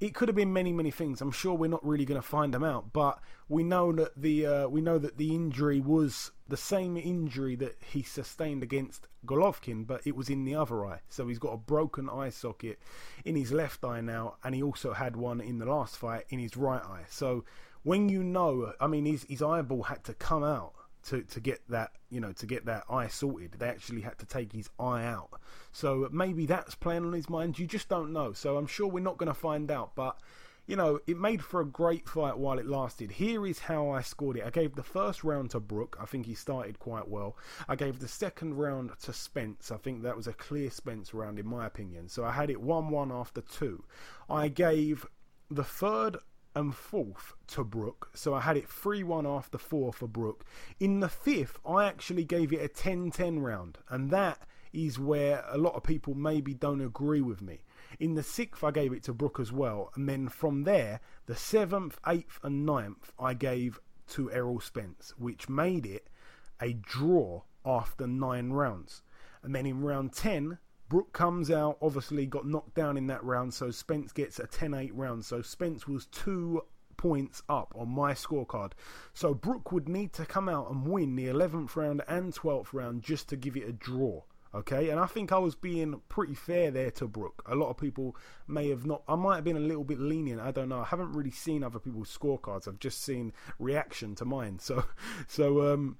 [0.00, 1.20] it could have been many many things.
[1.20, 4.46] I'm sure we're not really going to find them out but we know that the
[4.46, 9.86] uh, we know that the injury was the same injury that he sustained against Golovkin
[9.86, 11.00] but it was in the other eye.
[11.08, 12.78] So he's got a broken eye socket
[13.24, 16.38] in his left eye now and he also had one in the last fight in
[16.38, 17.04] his right eye.
[17.08, 17.44] So
[17.82, 21.60] when you know i mean his, his eyeball had to come out to to get
[21.68, 23.56] that you know to get that eye sorted.
[23.58, 25.40] They actually had to take his eye out.
[25.72, 27.58] So maybe that's playing on his mind.
[27.58, 28.32] You just don't know.
[28.32, 29.94] So I'm sure we're not going to find out.
[29.94, 30.18] But
[30.66, 33.10] you know, it made for a great fight while it lasted.
[33.10, 34.44] Here is how I scored it.
[34.46, 35.96] I gave the first round to Brook.
[36.00, 37.36] I think he started quite well.
[37.68, 39.72] I gave the second round to Spence.
[39.72, 42.08] I think that was a clear Spence round in my opinion.
[42.08, 43.82] So I had it 1-1 after 2.
[44.28, 45.06] I gave
[45.50, 46.18] the third
[46.54, 48.10] and fourth to Brook.
[48.14, 50.44] So I had it 3 1 after four for Brook.
[50.78, 53.78] In the fifth, I actually gave it a 10 10 round.
[53.88, 57.60] And that is where a lot of people maybe don't agree with me.
[57.98, 59.90] In the sixth, I gave it to Brook as well.
[59.94, 65.48] And then from there, the seventh, eighth, and ninth, I gave to Errol Spence, which
[65.48, 66.08] made it
[66.60, 69.02] a draw after nine rounds.
[69.42, 70.58] And then in round 10,
[70.90, 74.74] Brook comes out, obviously got knocked down in that round, so Spence gets a 10
[74.74, 75.24] 8 round.
[75.24, 76.62] So Spence was two
[76.96, 78.72] points up on my scorecard.
[79.14, 83.02] So Brook would need to come out and win the 11th round and 12th round
[83.04, 84.22] just to give it a draw.
[84.52, 87.44] Okay, and I think I was being pretty fair there to Brook.
[87.46, 88.16] A lot of people
[88.48, 89.04] may have not.
[89.06, 90.40] I might have been a little bit lenient.
[90.40, 90.80] I don't know.
[90.80, 92.66] I haven't really seen other people's scorecards.
[92.66, 94.58] I've just seen reaction to mine.
[94.70, 94.84] So,
[95.28, 95.98] so um,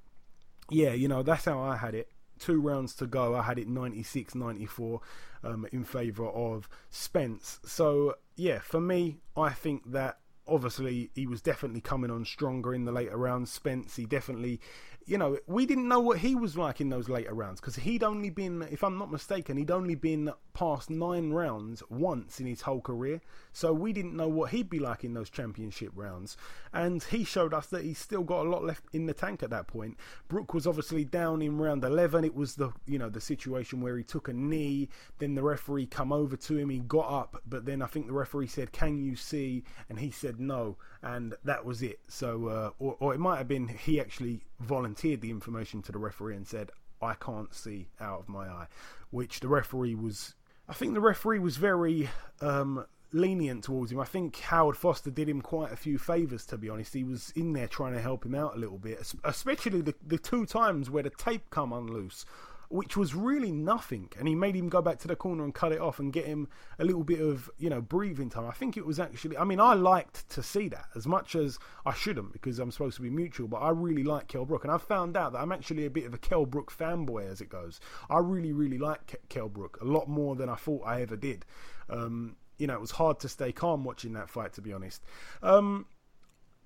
[0.68, 2.11] yeah, you know that's how I had it.
[2.40, 3.37] Two rounds to go.
[3.37, 5.00] I had it 96 94
[5.44, 7.61] um, in favour of Spence.
[7.64, 12.85] So, yeah, for me, I think that obviously he was definitely coming on stronger in
[12.85, 13.53] the later rounds.
[13.53, 14.61] Spence, he definitely
[15.06, 18.02] you know, we didn't know what he was like in those later rounds because he'd
[18.02, 22.62] only been, if I'm not mistaken, he'd only been past nine rounds once in his
[22.62, 23.20] whole career.
[23.52, 26.36] So we didn't know what he'd be like in those championship rounds.
[26.72, 29.50] And he showed us that he's still got a lot left in the tank at
[29.50, 29.96] that point.
[30.28, 32.24] Brook was obviously down in round 11.
[32.24, 34.88] It was the, you know, the situation where he took a knee.
[35.18, 36.70] Then the referee come over to him.
[36.70, 40.10] He got up, but then I think the referee said, "Can you see?" And he
[40.10, 42.00] said no, and that was it.
[42.08, 45.98] So, uh, or, or it might have been he actually volunteered the information to the
[45.98, 46.70] referee and said,
[47.02, 48.66] I can't see out of my eye,
[49.10, 50.34] which the referee was.
[50.68, 52.08] I think the referee was very
[52.40, 53.98] um, lenient towards him.
[53.98, 56.94] I think Howard Foster did him quite a few favours, to be honest.
[56.94, 60.18] He was in there trying to help him out a little bit, especially the, the
[60.18, 62.24] two times where the tape come unloose
[62.70, 64.09] which was really nothing.
[64.16, 66.24] And he made him go back to the corner and cut it off and get
[66.24, 68.46] him a little bit of, you know, breathing time.
[68.46, 71.59] I think it was actually, I mean, I liked to see that as much as
[71.85, 74.62] I shouldn't because I'm supposed to be mutual, but I really like Kell Brook.
[74.62, 77.40] And I found out that I'm actually a bit of a Kell Brook fanboy as
[77.40, 77.80] it goes.
[78.09, 81.44] I really, really like Kell Brook a lot more than I thought I ever did.
[81.88, 85.02] Um, you know, it was hard to stay calm watching that fight, to be honest.
[85.42, 85.87] Um,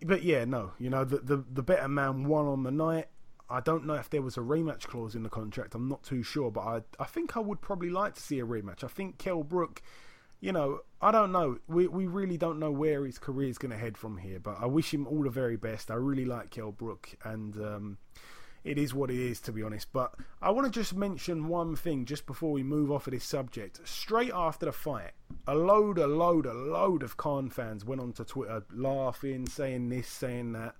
[0.03, 3.07] but yeah, no, you know, the, the, the better man won on the night.
[3.49, 5.75] I don't know if there was a rematch clause in the contract.
[5.75, 8.47] I'm not too sure, but I I think I would probably like to see a
[8.47, 8.83] rematch.
[8.83, 9.83] I think Kell Brook,
[10.41, 11.59] you know, I don't know.
[11.69, 14.41] We we really don't know where his career is going to head from here.
[14.41, 15.91] But I wish him all the very best.
[15.91, 17.99] I really like Kell Brook, and um,
[18.65, 19.93] it is what it is, to be honest.
[19.93, 23.25] But I want to just mention one thing just before we move off of this
[23.25, 23.87] subject.
[23.87, 25.13] Straight after the fight,
[25.47, 30.09] a load, a load, a load of Khan fans went onto Twitter laughing, saying this,
[30.09, 30.77] saying that.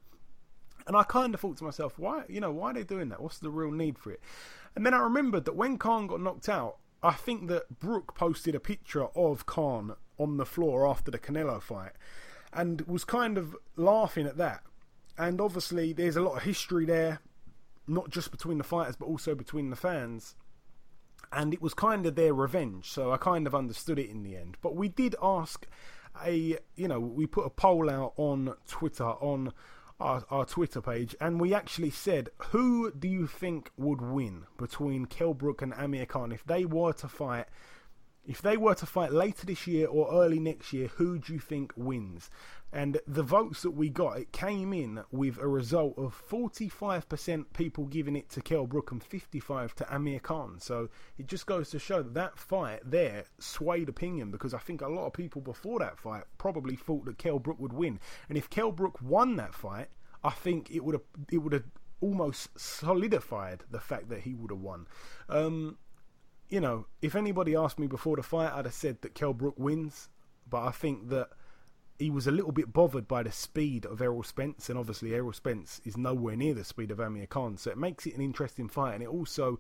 [0.87, 3.23] And I kind of thought to myself, why, you know, why are they doing that?
[3.23, 4.21] What's the real need for it?
[4.77, 8.55] And then I remembered that when Khan got knocked out, I think that Brook posted
[8.55, 11.93] a picture of Khan on the floor after the Canelo fight
[12.53, 14.63] and was kind of laughing at that.
[15.17, 17.21] And obviously, there's a lot of history there,
[17.87, 20.35] not just between the fighters, but also between the fans.
[21.33, 24.37] And it was kind of their revenge, so I kind of understood it in the
[24.37, 24.57] end.
[24.63, 25.67] But we did ask
[26.25, 29.53] a, you know, we put a poll out on Twitter on
[30.05, 35.07] our, our Twitter page, and we actually said, who do you think would win between
[35.07, 37.47] Kell Brook and Amir Khan if they were to fight?
[38.27, 41.39] If they were to fight later this year or early next year, who do you
[41.39, 42.31] think wins?
[42.73, 47.85] And the votes that we got, it came in with a result of 45% people
[47.85, 50.59] giving it to Kell Brook and 55 to Amir Khan.
[50.59, 54.81] So it just goes to show that that fight there swayed opinion because I think
[54.81, 58.01] a lot of people before that fight probably thought that Kell Brook would win.
[58.29, 59.89] And if Kell Brook won that fight,
[60.25, 61.65] I think it would have it would have
[62.01, 64.87] almost solidified the fact that he would have won.
[65.29, 65.79] Um,
[66.49, 69.55] you know, if anybody asked me before the fight, I'd have said that Kell Brook
[69.59, 70.09] wins,
[70.49, 71.29] but I think that
[71.99, 75.33] he was a little bit bothered by the speed of Errol Spence, and obviously Errol
[75.33, 78.69] Spence is nowhere near the speed of Amir Khan, so it makes it an interesting
[78.69, 79.59] fight, and it also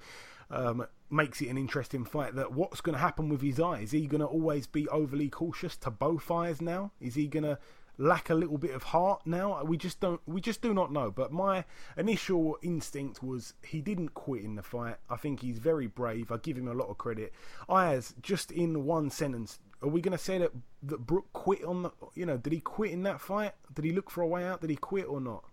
[0.50, 2.34] um, makes it an interesting fight.
[2.34, 3.80] That what's going to happen with his eye?
[3.80, 6.92] Is he going to always be overly cautious to both eyes now?
[7.00, 7.58] Is he going to
[7.98, 9.62] lack a little bit of heart now?
[9.64, 10.20] We just don't.
[10.26, 11.10] We just do not know.
[11.10, 11.64] But my
[11.96, 14.96] initial instinct was he didn't quit in the fight.
[15.08, 16.30] I think he's very brave.
[16.30, 17.32] I give him a lot of credit.
[17.68, 20.52] Ayaz, just in one sentence, are we going to say that
[20.84, 21.90] that Brook quit on the?
[22.14, 23.52] You know, did he quit in that fight?
[23.74, 24.60] Did he look for a way out?
[24.60, 25.44] Did he quit or not?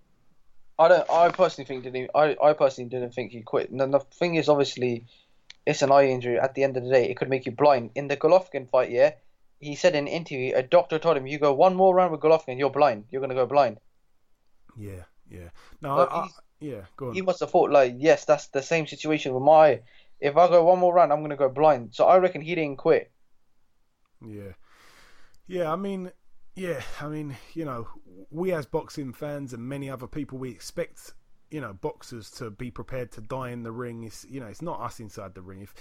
[0.80, 1.10] I don't.
[1.10, 2.10] I personally think didn't.
[2.16, 3.70] I I personally didn't think he quit.
[3.70, 5.06] And the thing is, obviously,
[5.66, 6.40] it's an eye injury.
[6.40, 7.92] At the end of the day, it could make you blind.
[7.96, 9.12] In the Golovkin fight, yeah,
[9.62, 12.22] he said in an interview, a doctor told him, "You go one more round with
[12.22, 13.06] Golovkin, you're blind.
[13.10, 13.80] You're gonna go blind."
[14.76, 15.50] Yeah, yeah.
[15.82, 16.28] No, I, I,
[16.60, 16.82] yeah.
[16.98, 17.14] Go on.
[17.16, 19.82] He must have thought like, yes, that's the same situation with my.
[20.20, 21.94] If I go one more round, I'm gonna go blind.
[21.96, 23.12] So I reckon he didn't quit.
[24.26, 24.54] Yeah,
[25.48, 25.72] yeah.
[25.72, 26.12] I mean,
[26.56, 27.88] Yeah, I mean, you know,
[28.30, 31.14] we as boxing fans and many other people, we expect
[31.50, 34.04] you know boxers to be prepared to die in the ring.
[34.04, 35.62] It's you know, it's not us inside the ring.
[35.62, 35.74] If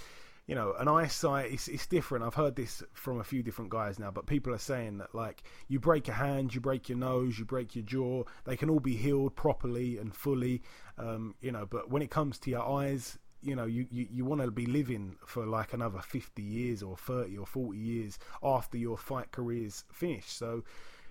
[0.47, 2.25] you know, an eyesight it's, it's different.
[2.25, 5.43] I've heard this from a few different guys now, but people are saying that like
[5.67, 8.79] you break a hand, you break your nose, you break your jaw, they can all
[8.79, 10.61] be healed properly and fully.
[10.97, 14.25] Um, you know, but when it comes to your eyes, you know, you, you, you
[14.25, 18.77] want to be living for like another 50 years or 30 or 40 years after
[18.77, 20.37] your fight career's finished.
[20.37, 20.63] So,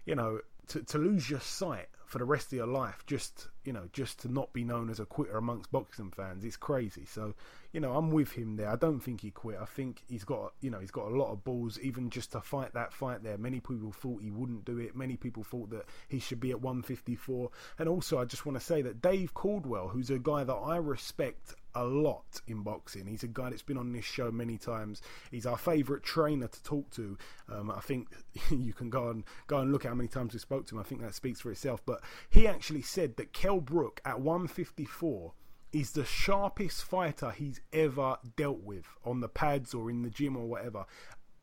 [0.07, 3.73] you know, to, to lose your sight for the rest of your life, just, you
[3.73, 7.05] know, just to not be known as a quitter amongst boxing fans, it's crazy.
[7.05, 7.35] So,
[7.73, 8.69] you know, I'm with him there.
[8.69, 9.59] I don't think he quit.
[9.61, 12.41] I think he's got, you know, he's got a lot of balls, even just to
[12.41, 13.39] fight that fight there.
[13.39, 14.97] Many people thought he wouldn't do it.
[14.97, 17.51] Many people thought that he should be at 154.
[17.79, 20.77] And also, I just want to say that Dave Caldwell, who's a guy that I
[20.77, 23.07] respect a lot in boxing.
[23.07, 25.03] He's a guy that's been on this show many times.
[25.31, 27.17] He's our favourite trainer to talk to.
[27.49, 28.09] Um, I think
[28.51, 30.81] you can go and go and look at how many times we spoke to him.
[30.81, 31.81] I think that speaks for itself.
[31.85, 35.33] But he actually said that Kell Brook at 154
[35.73, 40.37] is the sharpest fighter he's ever dealt with on the pads or in the gym
[40.37, 40.87] or whatever.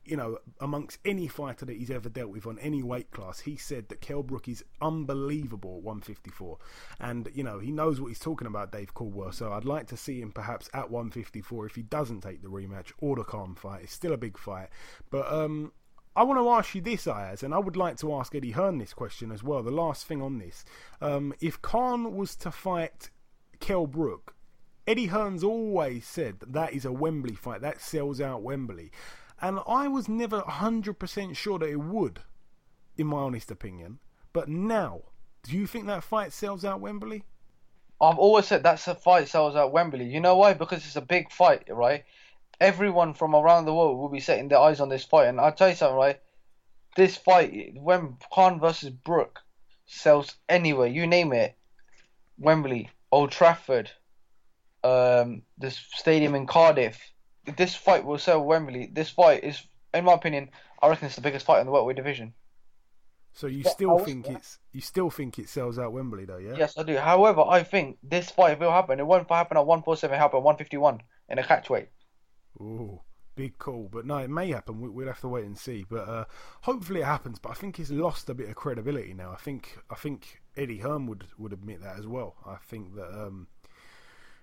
[0.06, 3.58] You know, amongst any fighter that he's ever dealt with on any weight class, he
[3.58, 6.58] said that Kell Brook is unbelievable at 154.
[7.02, 9.34] And, you know, he knows what he's talking about, Dave Caldwell.
[9.34, 12.94] So I'd like to see him perhaps at 154 if he doesn't take the rematch
[13.00, 13.84] or the Khan fight.
[13.84, 14.70] It's still a big fight.
[15.12, 15.74] But, um,
[16.18, 18.80] I want to ask you this, Ayaz, and I would like to ask Eddie Hearn
[18.80, 19.62] this question as well.
[19.62, 20.66] The last thing on this.
[21.00, 23.12] Um, if Khan was to fight
[23.60, 24.34] Kell Brook,
[24.88, 27.62] Eddie Hearn's always said that, that is a Wembley fight.
[27.62, 28.90] That sells out Wembley.
[29.40, 32.22] And I was never 100% sure that it would,
[32.98, 34.00] in my honest opinion.
[34.34, 35.02] But now,
[35.44, 37.26] do you think that fight sells out Wembley?
[38.02, 40.06] I've always said that's a fight sells out Wembley.
[40.06, 40.56] You know why?
[40.56, 42.06] Because it's a big fight, right?
[42.60, 45.28] Everyone from around the world will be setting their eyes on this fight.
[45.28, 46.20] And I'll tell you something, right?
[46.96, 49.40] This fight, when Khan versus Brook
[49.86, 51.56] sells anywhere, you name it,
[52.40, 53.92] Wembley, Old Trafford,
[54.84, 57.00] um, this stadium in Cardiff.
[57.56, 58.90] This fight will sell Wembley.
[58.92, 59.62] This fight is,
[59.94, 60.50] in my opinion,
[60.82, 62.34] I reckon it's the biggest fight in the welterweight division.
[63.34, 66.56] So you still think it's you still think it sells out Wembley though, yeah?
[66.58, 66.98] Yes, I do.
[66.98, 69.00] However, I think this fight will happen.
[69.00, 70.12] It won't happen at 147.
[70.12, 71.88] It happen at 151 in a catchweight.
[72.60, 73.02] Ooh,
[73.36, 73.90] big call.
[73.92, 74.80] But no, it may happen.
[74.82, 75.86] We- We'll have to wait and see.
[75.88, 76.26] But uh,
[76.62, 77.40] hopefully it happens.
[77.40, 79.32] But I think he's lost a bit of credibility now.
[79.32, 82.36] I think I think Eddie Hearn would would admit that as well.
[82.46, 83.48] I think that um,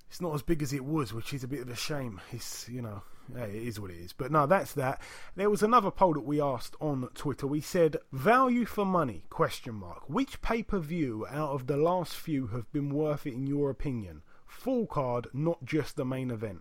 [0.09, 2.20] it's not as big as it was, which is a bit of a shame.
[2.31, 3.03] It's you know,
[3.35, 4.12] yeah, it is what it is.
[4.12, 5.00] But no, that's that.
[5.35, 7.48] There was another poll that we asked on Twitter.
[7.48, 10.09] We said value for money question mark.
[10.09, 13.70] Which pay per view out of the last few have been worth it in your
[13.70, 14.22] opinion?
[14.46, 16.61] Full card, not just the main event.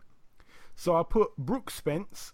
[0.75, 2.33] So I put Brook Spence,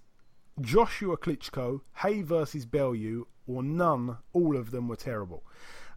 [0.62, 4.18] Joshua Klitschko, Haye versus Bellew, or none.
[4.34, 5.44] All of them were terrible.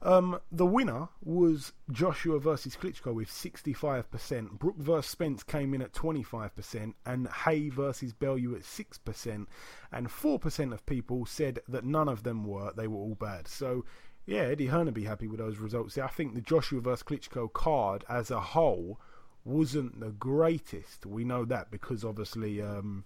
[0.05, 4.59] Um, the winner was Joshua versus Klitschko with 65%.
[4.59, 9.47] Brook versus Spence came in at 25%, and Haye versus Bellew at 6%.
[9.93, 13.47] And 4% of people said that none of them were, they were all bad.
[13.47, 13.85] So,
[14.27, 15.97] yeah, Eddie Hearn would be happy with those results.
[15.97, 19.01] I think the Joshua versus Klitschko card as a whole
[19.45, 21.07] wasn't the greatest.
[21.07, 23.05] We know that because obviously, um,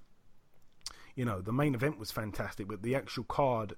[1.15, 3.75] you know, the main event was fantastic, but the actual card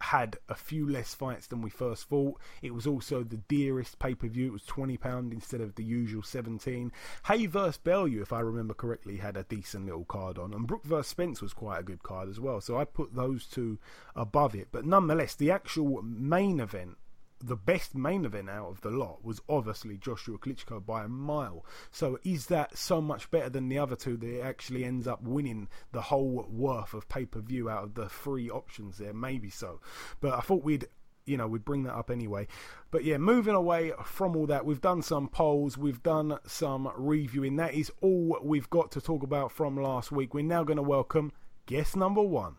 [0.00, 2.38] had a few less fights than we first thought.
[2.60, 4.48] It was also the dearest pay per view.
[4.48, 6.92] It was twenty pound instead of the usual seventeen.
[7.26, 10.84] Haye vs Bellew, if I remember correctly, had a decent little card on, and Brook
[10.84, 12.60] versus Spence was quite a good card as well.
[12.60, 13.78] So I put those two
[14.14, 14.68] above it.
[14.70, 16.98] But nonetheless, the actual main event
[17.44, 21.64] the best main event out of the lot was obviously Joshua Klitschko by a mile.
[21.90, 25.22] So is that so much better than the other two that it actually ends up
[25.22, 29.12] winning the whole worth of pay per view out of the three options there?
[29.12, 29.80] Maybe so.
[30.20, 30.88] But I thought we'd
[31.26, 32.46] you know, we'd bring that up anyway.
[32.90, 37.56] But yeah, moving away from all that, we've done some polls, we've done some reviewing.
[37.56, 40.34] That is all we've got to talk about from last week.
[40.34, 41.32] We're now going to welcome
[41.66, 42.56] guest number one.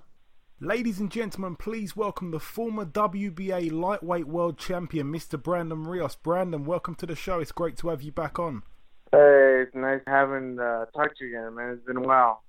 [0.62, 5.42] Ladies and gentlemen, please welcome the former WBA lightweight world champion, Mr.
[5.42, 6.16] Brandon Rios.
[6.16, 7.42] Brandon, welcome to the show.
[7.42, 8.64] It's great to have you back on.
[9.12, 11.72] Hey, it's nice having uh, talked to you again, man.
[11.72, 12.42] It's been a while.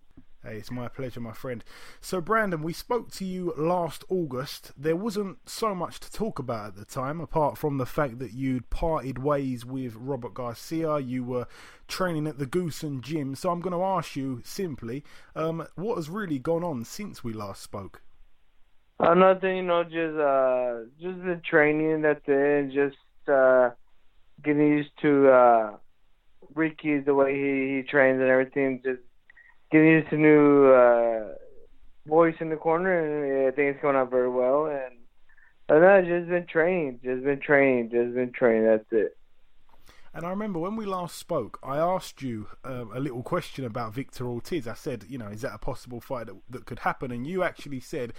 [0.46, 1.64] Hey, it's my pleasure, my friend.
[2.00, 4.70] So, Brandon, we spoke to you last August.
[4.76, 8.32] There wasn't so much to talk about at the time, apart from the fact that
[8.32, 11.00] you'd parted ways with Robert Garcia.
[11.00, 11.48] You were
[11.88, 13.34] training at the Goossen Gym.
[13.34, 15.02] So, I'm going to ask you simply,
[15.34, 18.02] um, what has really gone on since we last spoke?
[19.00, 22.02] Uh, nothing, you know, just uh, just the training.
[22.02, 22.20] That's.
[22.28, 22.96] And just
[23.28, 23.70] uh,
[24.44, 25.76] getting used to uh,
[26.54, 28.80] Ricky, the way he, he trains and everything.
[28.84, 29.00] Just
[29.70, 31.34] getting used to new uh,
[32.06, 34.66] voice in the corner, and I think it's going on very well.
[34.66, 34.96] And
[35.68, 38.66] Uh, no, just been training, just been training, just been training.
[38.66, 39.16] That's it.
[40.14, 43.92] And I remember when we last spoke, I asked you um, a little question about
[43.92, 44.68] Victor Ortiz.
[44.68, 47.10] I said, you know, is that a possible fight that, that could happen?
[47.10, 48.12] And you actually said,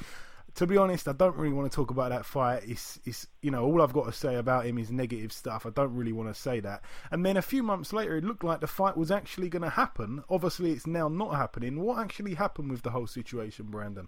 [0.58, 2.64] to be honest, I don't really want to talk about that fight.
[2.66, 5.68] It's, it's, you know, all I've got to say about him is negative stuff.
[5.68, 6.82] I don't really want to say that.
[7.12, 9.70] And then a few months later, it looked like the fight was actually going to
[9.70, 10.24] happen.
[10.32, 11.80] Obviously, it's now not happening.
[11.80, 14.08] What actually happened with the whole situation, Brandon?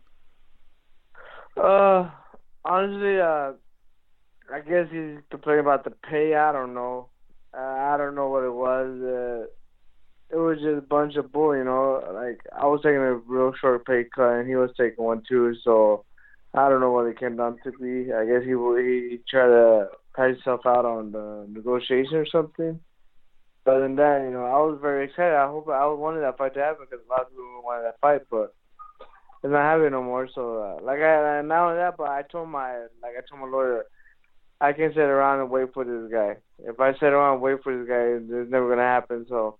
[1.56, 2.10] Uh,
[2.66, 3.52] honestly, uh,
[4.52, 6.34] I guess he's complaining about the pay.
[6.34, 7.10] I don't know.
[7.56, 8.88] Uh, I don't know what it was.
[9.00, 12.04] Uh, it was just a bunch of bull, you know.
[12.12, 15.54] Like I was taking a real short pay cut, and he was taking one too.
[15.64, 16.06] So
[16.60, 18.12] I don't know what it came down to be.
[18.12, 22.80] I guess he he tried to pat himself out on the negotiation or something.
[23.64, 25.36] But than that, you know, I was very excited.
[25.36, 27.99] I hope I wanted that fight to happen because a lot of people wanted that
[28.01, 28.53] fight, but
[29.41, 30.28] it's not happening no more.
[30.36, 33.47] So uh, like I not only that, but I told my like I told my
[33.47, 33.86] lawyer
[34.60, 36.36] I can't sit around and wait for this guy.
[36.60, 39.26] If I sit around and wait for this guy, it's never gonna happen.
[39.30, 39.57] So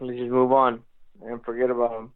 [0.00, 0.82] let's just move on
[1.22, 2.12] and forget about him.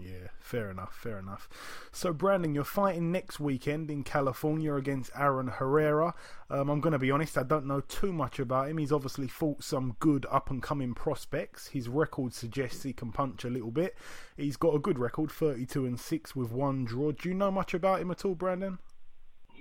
[0.00, 1.48] Yeah, fair enough, fair enough.
[1.92, 6.14] So, Brandon, you're fighting next weekend in California against Aaron Herrera.
[6.50, 8.78] Um, I'm going to be honest, I don't know too much about him.
[8.78, 11.68] He's obviously fought some good up and coming prospects.
[11.68, 13.96] His record suggests he can punch a little bit.
[14.36, 17.12] He's got a good record, 32 and 6 with one draw.
[17.12, 18.78] Do you know much about him at all, Brandon?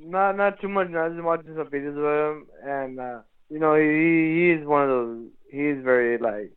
[0.04, 0.94] Not not too much.
[0.94, 3.20] I just watching some videos with him, and uh,
[3.50, 5.26] you know he he is one of those.
[5.52, 6.54] He is very like.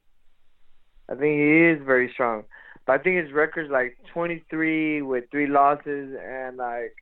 [1.09, 2.45] I think he is very strong,
[2.91, 6.93] but I think his record's like 23 with three losses and like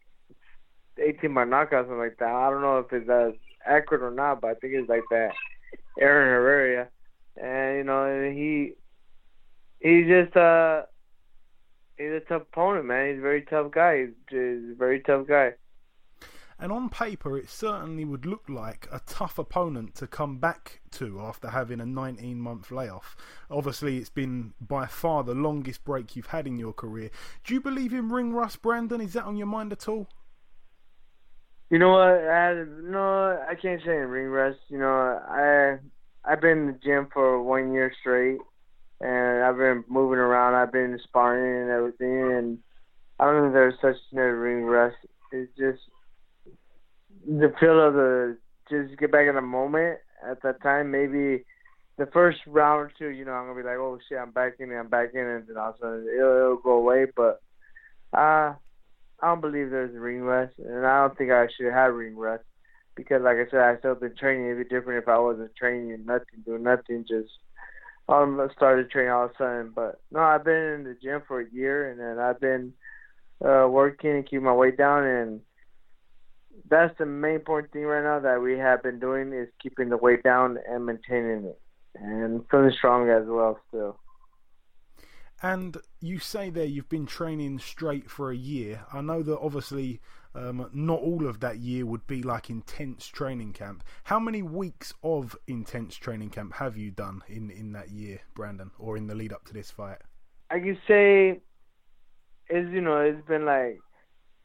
[0.98, 2.28] 18 by knockout, something like that.
[2.28, 3.34] I don't know if it's that
[3.64, 5.30] accurate or not, but I think it's like that.
[5.98, 6.88] Aaron Herrera,
[7.42, 8.74] and you know he
[9.80, 10.82] he's just uh
[11.96, 13.08] he's a tough opponent, man.
[13.08, 14.00] He's a very tough guy.
[14.00, 15.52] He's, he's a very tough guy.
[16.60, 21.20] And on paper, it certainly would look like a tough opponent to come back to
[21.20, 23.16] after having a 19 month layoff.
[23.48, 27.10] Obviously, it's been by far the longest break you've had in your career.
[27.44, 29.00] Do you believe in ring rust, Brandon?
[29.00, 30.08] Is that on your mind at all?
[31.70, 32.08] You know what?
[32.08, 34.58] I, no, I can't say in ring rust.
[34.68, 35.78] You know, I
[36.24, 38.38] I've been in the gym for one year straight,
[39.00, 40.54] and I've been moving around.
[40.54, 42.58] I've been sparring and everything, and
[43.20, 44.96] I don't think there's such thing as ring rust.
[45.30, 45.82] It's just
[47.26, 48.36] the feel of the
[48.70, 49.98] just get back in the moment
[50.28, 50.90] at that time.
[50.90, 51.44] Maybe
[51.96, 54.54] the first round or two, you know, I'm gonna be like, oh shit, I'm back
[54.60, 57.06] in I'm back in and then all of a sudden it'll, it'll go away.
[57.14, 57.40] But
[58.12, 58.54] uh,
[59.20, 62.44] I don't believe there's ring rust, and I don't think I should have ring rust
[62.94, 64.46] because, like I said, I still been training.
[64.46, 67.30] It'd be different if I wasn't training, nothing, doing nothing, just
[68.08, 69.72] um started training all of a sudden.
[69.74, 72.72] But no, I've been in the gym for a year, and then I've been
[73.44, 75.40] uh working and keep my weight down and
[76.68, 79.96] that's the main important thing right now that we have been doing is keeping the
[79.96, 81.60] weight down and maintaining it
[81.94, 83.98] and feeling strong as well still.
[85.40, 88.84] And you say there you've been training straight for a year.
[88.92, 90.00] I know that obviously
[90.34, 93.84] um, not all of that year would be like intense training camp.
[94.04, 98.70] How many weeks of intense training camp have you done in, in that year, Brandon,
[98.78, 99.98] or in the lead up to this fight?
[100.50, 101.40] I can say,
[102.50, 103.78] is you know, it's been like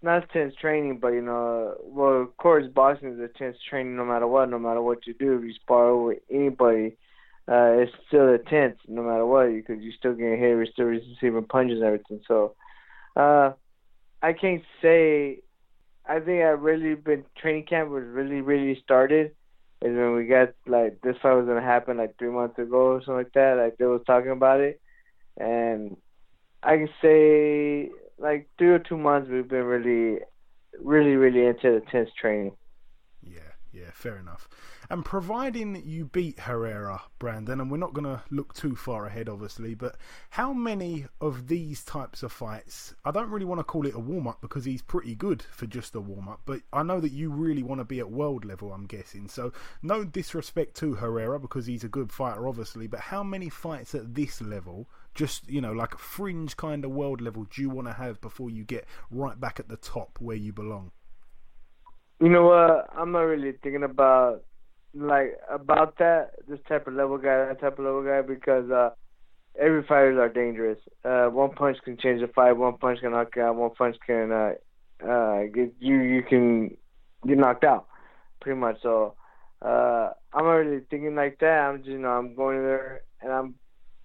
[0.03, 4.27] not intense training, but you know, well, of course, boxing is intense training no matter
[4.27, 5.37] what, no matter what you do.
[5.37, 6.97] If you spar with anybody,
[7.47, 11.45] uh, it's still intense no matter what, because you're still getting hit, you're still receiving
[11.45, 12.21] punches and everything.
[12.27, 12.55] So,
[13.15, 13.53] uh,
[14.21, 15.39] I can't say.
[16.05, 19.31] I think I really been training camp was really really started
[19.83, 22.99] is when we got like this fight was gonna happen like three months ago or
[23.01, 23.57] something like that.
[23.57, 24.81] Like they was talking about it,
[25.37, 25.97] and
[26.61, 27.89] I can say
[28.23, 30.19] like three or two months we've been really,
[30.79, 32.55] really, really into the tense training.
[33.21, 33.39] Yeah,
[33.73, 34.47] yeah, fair enough.
[34.89, 39.27] And providing you beat Herrera, Brandon, and we're not going to look too far ahead,
[39.27, 39.97] obviously, but
[40.29, 42.93] how many of these types of fights?
[43.03, 45.65] I don't really want to call it a warm up because he's pretty good for
[45.65, 48.45] just a warm up, but I know that you really want to be at world
[48.45, 49.27] level, I'm guessing.
[49.27, 49.51] So,
[49.81, 54.15] no disrespect to Herrera because he's a good fighter, obviously, but how many fights at
[54.15, 57.87] this level just you know like a fringe kind of world level do you want
[57.87, 60.91] to have before you get right back at the top where you belong?
[62.19, 62.89] You know what?
[62.97, 64.43] I'm not really thinking about
[64.93, 68.91] like about that this type of level guy that type of level guy because uh
[69.59, 70.79] every fighters are dangerous.
[71.03, 74.31] Uh one punch can change a fight one punch can knock out one punch can
[74.31, 74.53] uh
[75.07, 76.77] uh get you you can
[77.27, 77.87] get knocked out
[78.41, 78.77] pretty much.
[78.81, 79.15] So
[79.61, 81.59] uh i'm not really thinking like that.
[81.59, 83.55] I'm just you know i'm going there and i'm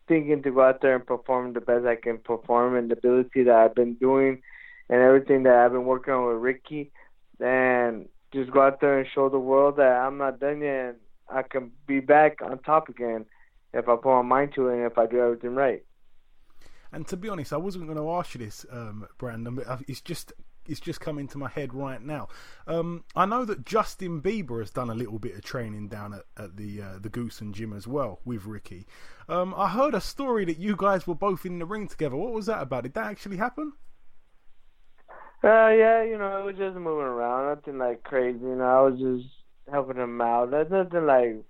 [0.08, 3.44] thinking to go out there and perform the best I can perform and the ability
[3.44, 4.42] that I've been doing
[4.88, 6.90] and everything that I've been working on with Ricky.
[7.40, 10.88] And just go out there and show the world that I'm not done yet.
[10.88, 10.96] And
[11.28, 13.26] I can be back on top again
[13.72, 15.84] if I put my mind to it and if I do everything right.
[16.90, 20.00] And to be honest, I wasn't going to ask you this, um, Brandon, but it's
[20.00, 20.32] just
[20.68, 22.28] it's just come into my head right now.
[22.66, 26.24] Um, I know that Justin Bieber has done a little bit of training down at,
[26.36, 28.86] at the uh, the Goossen Gym as well with Ricky.
[29.28, 32.16] Um, I heard a story that you guys were both in the ring together.
[32.16, 32.84] What was that about?
[32.84, 33.72] Did that actually happen?
[35.42, 38.40] Uh, yeah, you know, it was just moving around, nothing like crazy.
[38.40, 39.32] You know, I was just
[39.70, 40.50] helping him out.
[40.50, 41.44] Nothing like.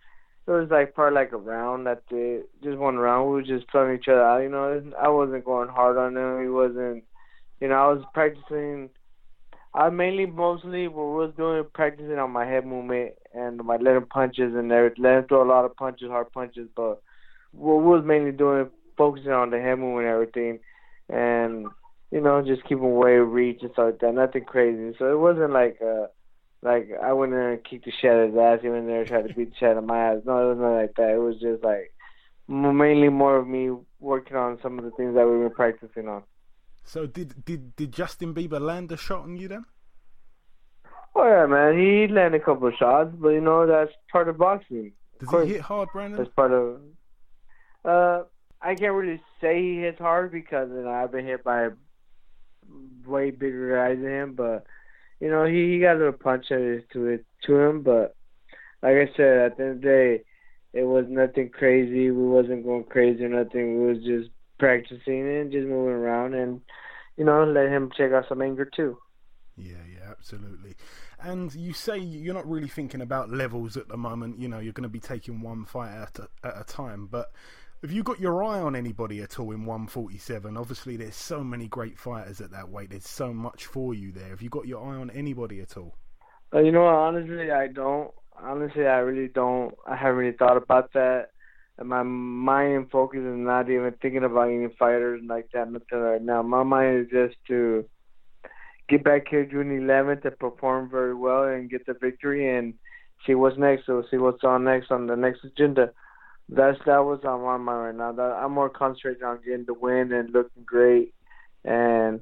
[0.46, 3.28] It was like part like a round that they just one round.
[3.28, 4.38] We were just playing each other out.
[4.42, 6.42] You know, I wasn't going hard on him.
[6.42, 7.04] He wasn't.
[7.60, 8.90] You know, I was practicing.
[9.78, 14.56] I mainly, mostly, what was doing practicing on my head movement and my letting punches
[14.56, 15.04] and everything.
[15.04, 17.00] Letting throw a lot of punches, hard punches, but
[17.52, 20.58] what was mainly doing focusing on the head movement and everything,
[21.08, 21.68] and
[22.10, 24.14] you know, just keeping away reach and stuff like that.
[24.14, 24.96] Nothing crazy.
[24.98, 26.06] So it wasn't like uh
[26.60, 28.58] like I went in there and kicked the shit out of his ass.
[28.60, 30.22] He went in there and tried to beat the shit out of my ass.
[30.26, 31.14] No, it wasn't like that.
[31.14, 31.94] It was just like
[32.48, 33.70] mainly more of me
[34.00, 36.24] working on some of the things that we were practicing on.
[36.88, 39.66] So did did did Justin Bieber land a shot on you then?
[41.14, 41.78] Oh yeah, man.
[41.78, 44.92] He landed a couple of shots, but you know that's part of boxing.
[45.20, 46.16] Does course, he hit hard, Brandon?
[46.16, 46.80] That's part of.
[47.84, 48.22] Uh,
[48.62, 51.68] I can't really say he hits hard because you know, I've been hit by
[53.06, 54.64] way bigger guys than him, but
[55.20, 57.82] you know he, he got a little punch to it to him.
[57.82, 58.16] But
[58.82, 60.22] like I said, at the end of the day,
[60.72, 62.10] it was nothing crazy.
[62.10, 63.82] We wasn't going crazy or nothing.
[63.82, 66.60] We was just practicing and just moving around and
[67.16, 68.98] you know let him check out some anger too.
[69.56, 70.76] Yeah, yeah, absolutely.
[71.20, 74.38] And you say you're not really thinking about levels at the moment.
[74.38, 77.08] You know, you're going to be taking one fight at a, at a time.
[77.10, 77.32] But
[77.82, 80.56] have you got your eye on anybody at all in 147?
[80.56, 82.90] Obviously, there's so many great fighters at that weight.
[82.90, 84.28] There's so much for you there.
[84.28, 85.96] Have you got your eye on anybody at all?
[86.54, 86.86] Uh, you know?
[86.86, 88.12] Honestly, I don't.
[88.40, 89.74] Honestly, I really don't.
[89.86, 91.30] I haven't really thought about that.
[91.78, 95.70] And my mind and focus is not even thinking about any fighters like that.
[95.70, 96.42] Nothing right now.
[96.42, 97.84] My mind is just to
[98.88, 102.74] get back here June 11th and perform very well and get the victory and
[103.26, 103.86] see what's next.
[103.86, 105.92] So see what's on next on the next agenda.
[106.48, 108.12] That's that was on my mind right now.
[108.12, 111.14] That I'm more concentrated on getting the win and looking great
[111.64, 112.20] and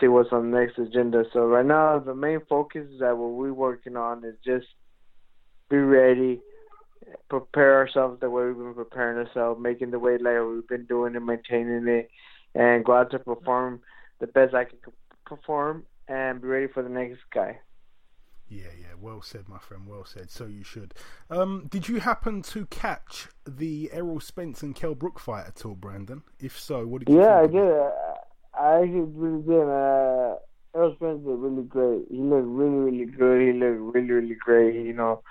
[0.00, 1.24] see what's on the next agenda.
[1.32, 4.66] So right now the main focus that what we're working on is just
[5.70, 6.40] be ready,
[7.28, 11.16] prepare ourselves the way we've been preparing ourselves, making the weight like we've been doing
[11.16, 12.10] and maintaining it,
[12.54, 13.80] and go out to perform
[14.20, 14.78] the best I can
[15.26, 17.58] perform and be ready for the next guy.
[18.50, 19.86] Yeah, yeah, well said, my friend.
[19.86, 20.30] Well said.
[20.30, 20.94] So you should.
[21.28, 25.74] Um, did you happen to catch the Errol Spence and Kell Brook fight at all,
[25.74, 26.22] Brandon?
[26.40, 27.20] If so, what did you?
[27.20, 27.72] Yeah, I did.
[28.58, 29.68] I actually really did.
[29.68, 30.36] Uh,
[30.74, 32.06] Errol Spence did really great.
[32.10, 33.42] He looked really, really good.
[33.42, 34.74] He looked really, really great.
[34.74, 35.22] You know,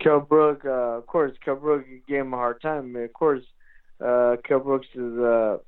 [0.00, 2.94] Kell Brook, uh, of course, Kell Brook gave him a hard time.
[2.96, 3.42] Of course,
[4.04, 5.58] uh, Kell Brooks is uh,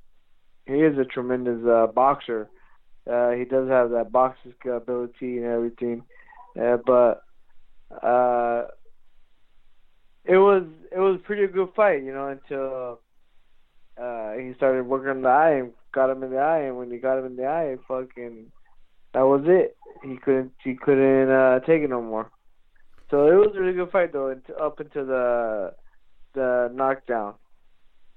[0.66, 2.48] he is a tremendous uh, boxer.
[3.10, 6.02] Uh, he does have that boxing ability and everything.
[6.60, 7.22] Uh, but
[8.02, 8.66] uh,
[10.24, 13.00] it was it was a pretty good fight, you know, until
[14.00, 16.90] uh, he started working on the eye and got him in the eye, and when
[16.90, 18.46] he got him in the eye, fucking
[19.12, 19.76] that was it.
[20.04, 22.30] He couldn't he couldn't uh, take it no more.
[23.10, 25.74] So it was a really good fight though, up until the
[26.34, 27.34] the knockdown.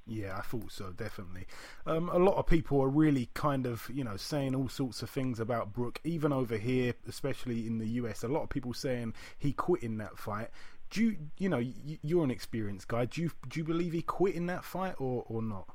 [0.05, 1.47] Yeah, I thought so, definitely.
[1.85, 5.09] Um, a lot of people are really kind of, you know, saying all sorts of
[5.09, 8.21] things about Brook, even over here, especially in the US.
[8.23, 10.49] A lot of people saying he quit in that fight.
[10.89, 11.63] Do you, you know,
[12.01, 13.05] you're an experienced guy.
[13.05, 15.69] Do you, do you believe he quit in that fight or, or not?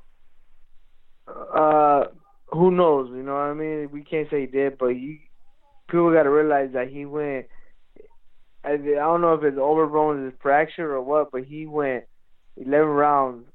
[1.27, 2.05] Uh,
[2.49, 3.09] who knows?
[3.09, 3.89] You know what I mean?
[3.91, 5.17] We can't say he did, but you,
[5.87, 7.47] people got to realize that he went.
[8.63, 12.05] I, don't know if it's overblown his fracture or what, but he went
[12.57, 13.45] 11 rounds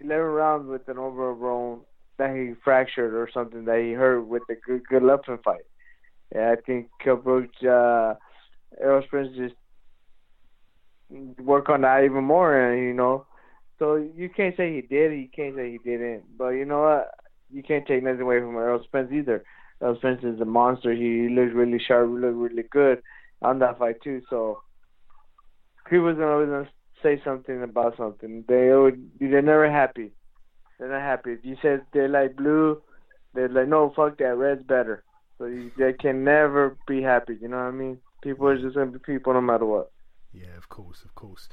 [0.00, 1.80] 11 rounds with an overblown
[2.18, 5.62] that he fractured or something that he hurt with the good good Lupton fight.
[6.34, 8.14] Yeah, I think Kell Brook, uh,
[8.80, 9.54] Errol Spence just
[11.38, 13.26] work on that even more, and you know,
[13.78, 17.10] so you can't say he did, you can't say he didn't, but you know what?
[17.52, 19.44] You can't take nothing away from Errol Spence either.
[19.82, 20.92] Errol Spence is a monster.
[20.92, 23.02] He, he looks really sharp, he looks really good
[23.42, 24.22] on that fight too.
[24.30, 24.62] So
[25.88, 26.68] people's always gonna
[27.02, 28.44] say something about something.
[28.48, 30.12] They would, they're never happy.
[30.78, 31.32] They're not happy.
[31.32, 32.82] If you said they like blue,
[33.34, 35.04] they're like, no, fuck that, red's better.
[35.38, 37.38] So you, they can never be happy.
[37.40, 37.98] You know what I mean?
[38.22, 39.90] People are just gonna be people no matter what.
[40.32, 41.48] Yeah, of course, of course.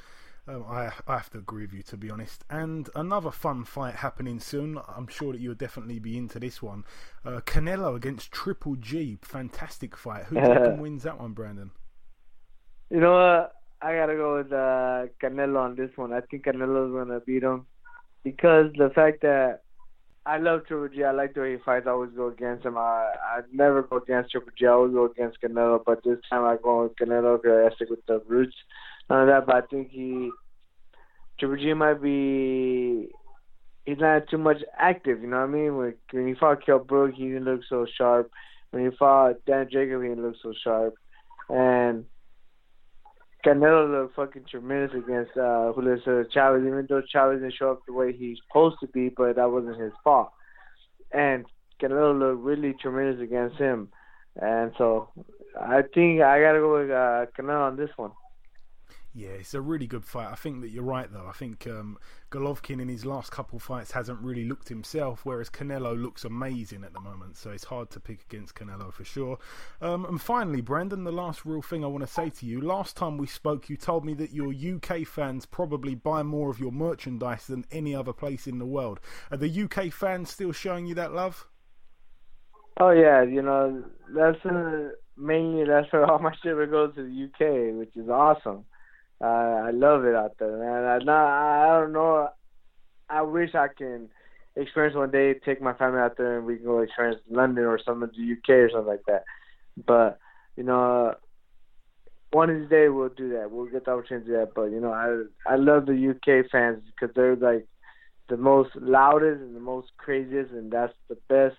[0.47, 2.43] Um, I, I have to agree with you to be honest.
[2.49, 4.79] And another fun fight happening soon.
[4.87, 6.85] I'm sure that you'll definitely be into this one.
[7.25, 10.25] Uh, Canelo against Triple G, fantastic fight.
[10.25, 10.35] Who
[10.79, 11.71] wins that one, Brandon?
[12.89, 13.53] You know what?
[13.81, 16.13] I gotta go with uh, Canelo on this one.
[16.13, 17.65] I think Canelo's gonna beat him
[18.23, 19.61] because the fact that
[20.27, 21.05] I love Triple G.
[21.05, 21.85] I like the way he fights.
[21.87, 22.77] I always go against him.
[22.77, 24.65] I I never go against Triple G.
[24.65, 25.81] I always go against Canelo.
[25.85, 28.55] But this time I go with Canelo because I stick with the roots.
[29.07, 30.31] But I think he
[31.39, 33.09] Triple G might be.
[33.85, 35.21] He's not too much active.
[35.21, 35.77] You know what I mean?
[35.77, 38.29] When, when he fought Kell Brook, he didn't look so sharp.
[38.71, 40.95] When he fought Dan Jacob, he didn't look so sharp.
[41.49, 42.05] And
[43.45, 45.97] Canelo looked fucking tremendous against uh, Julio
[46.33, 49.49] Chavez, even though Chavez didn't show up the way he's supposed to be, but that
[49.49, 50.31] wasn't his fault.
[51.13, 51.45] And
[51.81, 53.89] Canelo looked really tremendous against him.
[54.35, 55.11] And so
[55.57, 58.11] I think I got to go with uh, Canelo on this one.
[59.17, 60.27] Yeah, it's a really good fight.
[60.31, 61.25] I think that you're right, though.
[61.27, 61.97] I think um,
[62.29, 66.93] Golovkin in his last couple fights hasn't really looked himself, whereas Canelo looks amazing at
[66.93, 67.35] the moment.
[67.35, 69.39] So it's hard to pick against Canelo for sure.
[69.81, 72.61] Um, and finally, Brandon, the last real thing I want to say to you.
[72.61, 76.59] Last time we spoke, you told me that your UK fans probably buy more of
[76.59, 78.99] your merchandise than any other place in the world.
[79.31, 81.47] Are the UK fans still showing you that love?
[82.79, 83.83] Oh yeah, you know
[84.15, 88.09] that's uh, mainly that's where all my shit would go to the UK, which is
[88.09, 88.63] awesome.
[89.19, 89.25] Uh,
[89.67, 90.83] I love it out there, man.
[90.85, 92.29] I not, I don't know.
[93.09, 94.09] I wish I can
[94.55, 97.79] experience one day, take my family out there, and we can go experience London or
[97.83, 99.23] some of the UK or something like that.
[99.85, 100.19] But
[100.55, 101.15] you know,
[102.31, 103.49] one of these days we'll do that.
[103.51, 104.53] We'll get the opportunity to do that.
[104.53, 107.67] But you know, I I love the UK fans because they're like
[108.29, 111.55] the most loudest and the most craziest, and that's the best.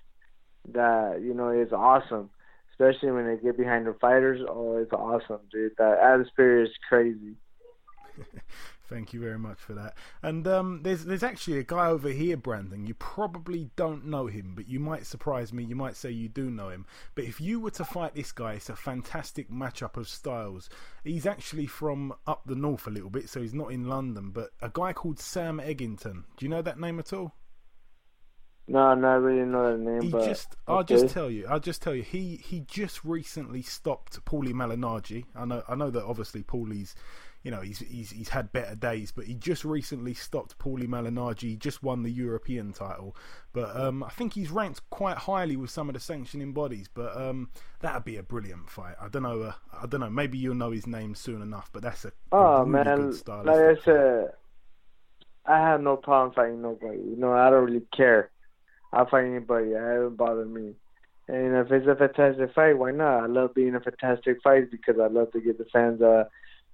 [0.74, 2.30] That you know is awesome
[2.78, 4.40] especially when they get behind the fighters.
[4.48, 5.72] Oh, it's awesome, dude.
[5.78, 7.34] That atmosphere is crazy.
[8.88, 9.94] Thank you very much for that.
[10.22, 12.86] And um, there's there's actually a guy over here, Brandon.
[12.86, 15.64] You probably don't know him, but you might surprise me.
[15.64, 16.86] You might say you do know him.
[17.14, 20.70] But if you were to fight this guy, it's a fantastic matchup of styles.
[21.04, 24.30] He's actually from up the north a little bit, so he's not in London.
[24.30, 26.24] But a guy called Sam Eggington.
[26.36, 27.34] Do you know that name at all?
[28.68, 30.02] No, not really know that name.
[30.02, 33.62] He but, just, I'll just tell you, I'll just tell you, he he just recently
[33.62, 35.24] stopped Paulie Malignaggi.
[35.34, 36.94] I know, I know that obviously Paulie's,
[37.48, 41.44] you know, he's he's he's had better days, but he just recently stopped Paulie Malignaggi.
[41.44, 43.16] He just won the European title,
[43.54, 46.90] but um, I think he's ranked quite highly with some of the sanctioning bodies.
[46.92, 47.48] But um,
[47.80, 48.96] that'd be a brilliant fight.
[49.00, 50.10] I don't know, uh, I don't know.
[50.10, 53.44] Maybe you'll know his name soon enough, but that's a, oh really man, good style.
[53.44, 54.32] like I said,
[55.46, 56.98] I have no problem fighting nobody.
[56.98, 58.30] You know, I don't really care.
[58.92, 59.70] I'll fight anybody.
[59.70, 60.74] It haven't bothered me.
[61.28, 63.24] And if it's a fantastic fight, why not?
[63.24, 66.28] I love being a fantastic fight because I love to give the fans a,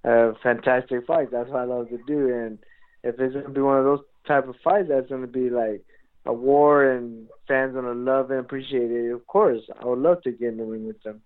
[0.05, 1.31] a fantastic fight.
[1.31, 2.33] That's what I love to do.
[2.33, 2.59] And
[3.03, 5.83] if it's gonna be one of those type of fights, that's gonna be like
[6.25, 9.11] a war and fans gonna love and appreciate it.
[9.11, 11.21] Of course, I would love to get in the ring with them.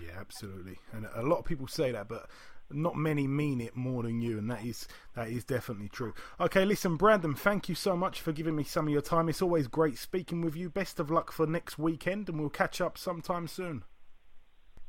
[0.00, 0.78] Yeah, absolutely.
[0.92, 2.28] And a lot of people say that, but
[2.70, 6.14] not many mean it more than you, and that is that is definitely true.
[6.40, 9.28] Okay, listen, Brandon, thank you so much for giving me some of your time.
[9.28, 10.70] It's always great speaking with you.
[10.70, 13.84] Best of luck for next weekend, and we'll catch up sometime soon.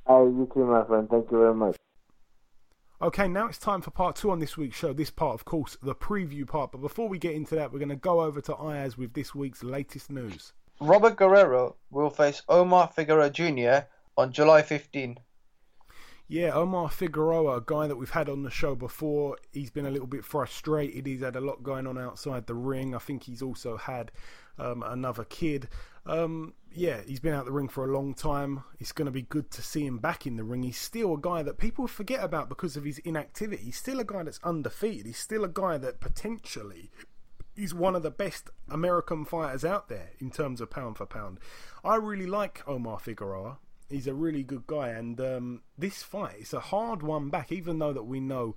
[0.08, 1.08] Oh, you too, my friend.
[1.10, 1.78] Thank you very much.
[3.04, 4.94] Okay, now it's time for part two on this week's show.
[4.94, 6.72] This part, of course, the preview part.
[6.72, 9.36] But before we get into that, we're going to go over to Ayaz with this
[9.36, 10.54] week's latest news.
[10.80, 13.88] Robert Guerrero will face Omar Figueroa Jr.
[14.16, 15.20] on July 15.
[16.30, 19.92] Yeah, Omar Figueroa, a guy that we've had on the show before, he's been a
[19.92, 21.06] little bit frustrated.
[21.06, 22.96] He's had a lot going on outside the ring.
[22.96, 24.14] I think he's also had
[24.58, 25.68] um, another kid.
[26.06, 28.64] Um, yeah, he's been out the ring for a long time.
[28.80, 30.64] It's going to be good to see him back in the ring.
[30.64, 33.64] He's still a guy that people forget about because of his inactivity.
[33.64, 35.06] He's still a guy that's undefeated.
[35.06, 36.92] He's still a guy that potentially
[37.56, 41.40] is one of the best American fighters out there in terms of pound for pound.
[41.84, 43.60] I really like Omar Figueroa
[43.94, 44.90] he's a really good guy.
[44.90, 48.56] And um, this fight, is a hard one back, even though that we know.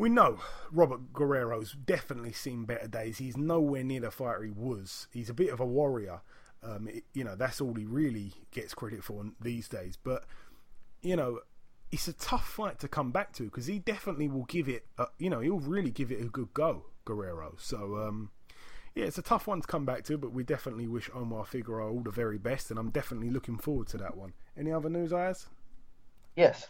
[0.00, 0.38] We know
[0.72, 3.18] Robert Guerrero's definitely seen better days.
[3.18, 5.08] He's nowhere near the fighter he was.
[5.12, 6.22] He's a bit of a warrior.
[6.62, 9.98] Um, it, you know, that's all he really gets credit for these days.
[10.02, 10.24] But,
[11.02, 11.40] you know,
[11.92, 15.08] it's a tough fight to come back to because he definitely will give it, a,
[15.18, 17.56] you know, he'll really give it a good go, Guerrero.
[17.58, 18.30] So, um,
[18.94, 21.92] yeah, it's a tough one to come back to, but we definitely wish Omar Figueroa
[21.92, 24.32] all the very best, and I'm definitely looking forward to that one.
[24.56, 25.48] Any other news, Ayaz?
[26.36, 26.68] Yes.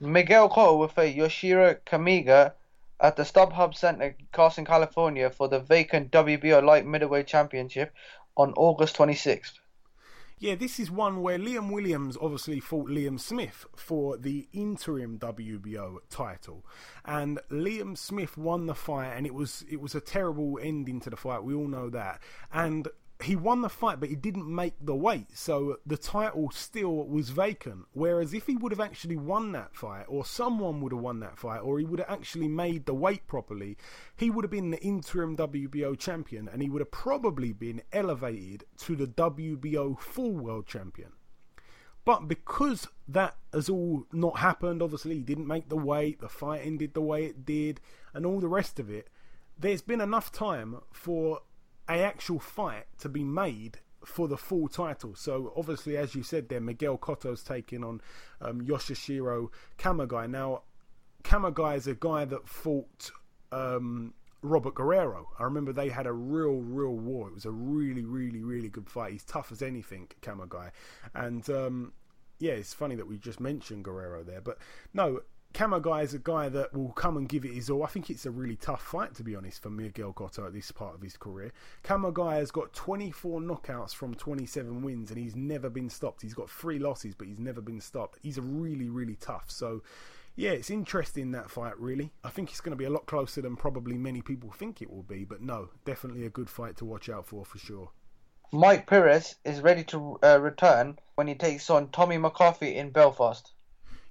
[0.00, 2.50] Miguel Cotto will face Yoshihiro Kamegai
[3.02, 7.92] at the StubHub Center, Carson, California, for the vacant WBO Light Middleweight Championship
[8.36, 9.58] on August 26th.
[10.38, 15.98] Yeah, this is one where Liam Williams obviously fought Liam Smith for the interim WBO
[16.10, 16.66] title,
[17.04, 21.10] and Liam Smith won the fight, and it was it was a terrible ending to
[21.10, 21.44] the fight.
[21.44, 22.20] We all know that,
[22.52, 22.88] and
[23.24, 27.30] he won the fight, but he didn't make the weight, so the title still was
[27.30, 27.86] vacant.
[27.92, 31.38] Whereas if he would have actually won that fight, or someone would have won that
[31.38, 33.76] fight, or he would have actually made the weight properly,
[34.16, 38.64] he would have been the interim WBO champion, and he would have probably been elevated
[38.78, 41.12] to the WBO full world champion.
[42.04, 46.62] But because that has all not happened, obviously he didn't make the weight, the fight
[46.64, 47.80] ended the way it did,
[48.12, 49.08] and all the rest of it.
[49.58, 51.42] There's been enough time for
[51.88, 55.14] a actual fight to be made for the full title.
[55.14, 58.00] So obviously, as you said there, Miguel Cotto's taking on
[58.40, 60.28] um, Yoshihiro Kamegai.
[60.28, 60.62] Now,
[61.22, 63.10] Kamegai is a guy that fought
[63.52, 65.28] um, Robert Guerrero.
[65.38, 67.28] I remember they had a real, real war.
[67.28, 69.12] It was a really, really, really good fight.
[69.12, 70.70] He's tough as anything, Kamegai.
[71.14, 71.92] And um,
[72.38, 74.40] yeah, it's funny that we just mentioned Guerrero there.
[74.40, 74.58] But
[74.92, 75.20] no,
[75.52, 77.84] Kamegai is a guy that will come and give it his all.
[77.84, 80.70] I think it's a really tough fight, to be honest, for Miguel Cotto at this
[80.70, 81.52] part of his career.
[81.84, 86.22] Kamegai has got 24 knockouts from 27 wins, and he's never been stopped.
[86.22, 88.18] He's got three losses, but he's never been stopped.
[88.22, 89.50] He's a really, really tough.
[89.50, 89.82] So,
[90.36, 92.12] yeah, it's interesting that fight, really.
[92.24, 94.90] I think it's going to be a lot closer than probably many people think it
[94.90, 97.90] will be, but no, definitely a good fight to watch out for, for sure.
[98.54, 103.50] Mike Perez is ready to uh, return when he takes on Tommy McCarthy in Belfast.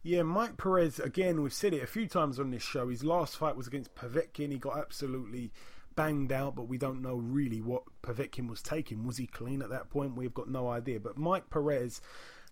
[0.03, 2.89] Yeah, Mike Perez, again, we've said it a few times on this show.
[2.89, 4.51] His last fight was against Povetkin.
[4.51, 5.51] He got absolutely
[5.95, 9.05] banged out, but we don't know really what Povetkin was taking.
[9.05, 10.15] Was he clean at that point?
[10.15, 10.99] We've got no idea.
[10.99, 12.01] But Mike Perez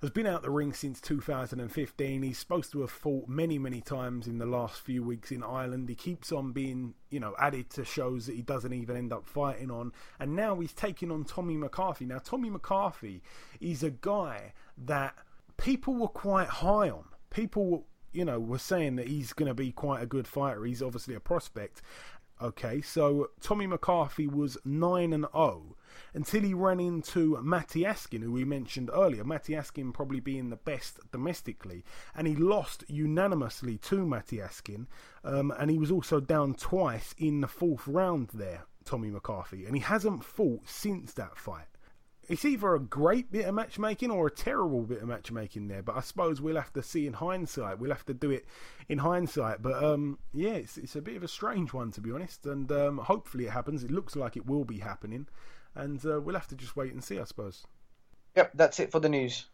[0.01, 2.21] has been out the ring since 2015.
[2.21, 5.89] He's supposed to have fought many, many times in the last few weeks in Ireland.
[5.89, 9.25] He keeps on being, you know, added to shows that he doesn't even end up
[9.25, 9.91] fighting on.
[10.19, 12.05] And now he's taking on Tommy McCarthy.
[12.05, 13.23] Now, Tommy McCarthy
[13.59, 15.15] is a guy that
[15.57, 19.71] people were quite high on people, you know, were saying that he's going to be
[19.71, 20.65] quite a good fighter.
[20.65, 21.81] He's obviously a prospect.
[22.41, 25.75] Okay, so Tommy McCarthy was 9 and 0
[26.13, 29.25] until he ran into Matty Askin, who we mentioned earlier.
[29.25, 31.83] Matty Askin probably being the best domestically,
[32.15, 34.87] and he lost unanimously to Matty Askin,
[35.25, 39.75] um, and he was also down twice in the fourth round there, Tommy McCarthy, and
[39.75, 41.67] he hasn't fought since that fight
[42.29, 45.81] it's either a great bit of matchmaking or a terrible bit of matchmaking there.
[45.81, 47.79] But I suppose we'll have to see in hindsight.
[47.79, 48.45] We'll have to do it
[48.87, 49.61] in hindsight.
[49.61, 52.45] But um, yeah, it's, it's a bit of a strange one to be honest.
[52.45, 53.83] And um, hopefully it happens.
[53.83, 55.27] It looks like it will be happening,
[55.75, 57.19] and uh, we'll have to just wait and see.
[57.19, 57.65] I suppose.
[58.35, 59.45] Yep, that's it for the news.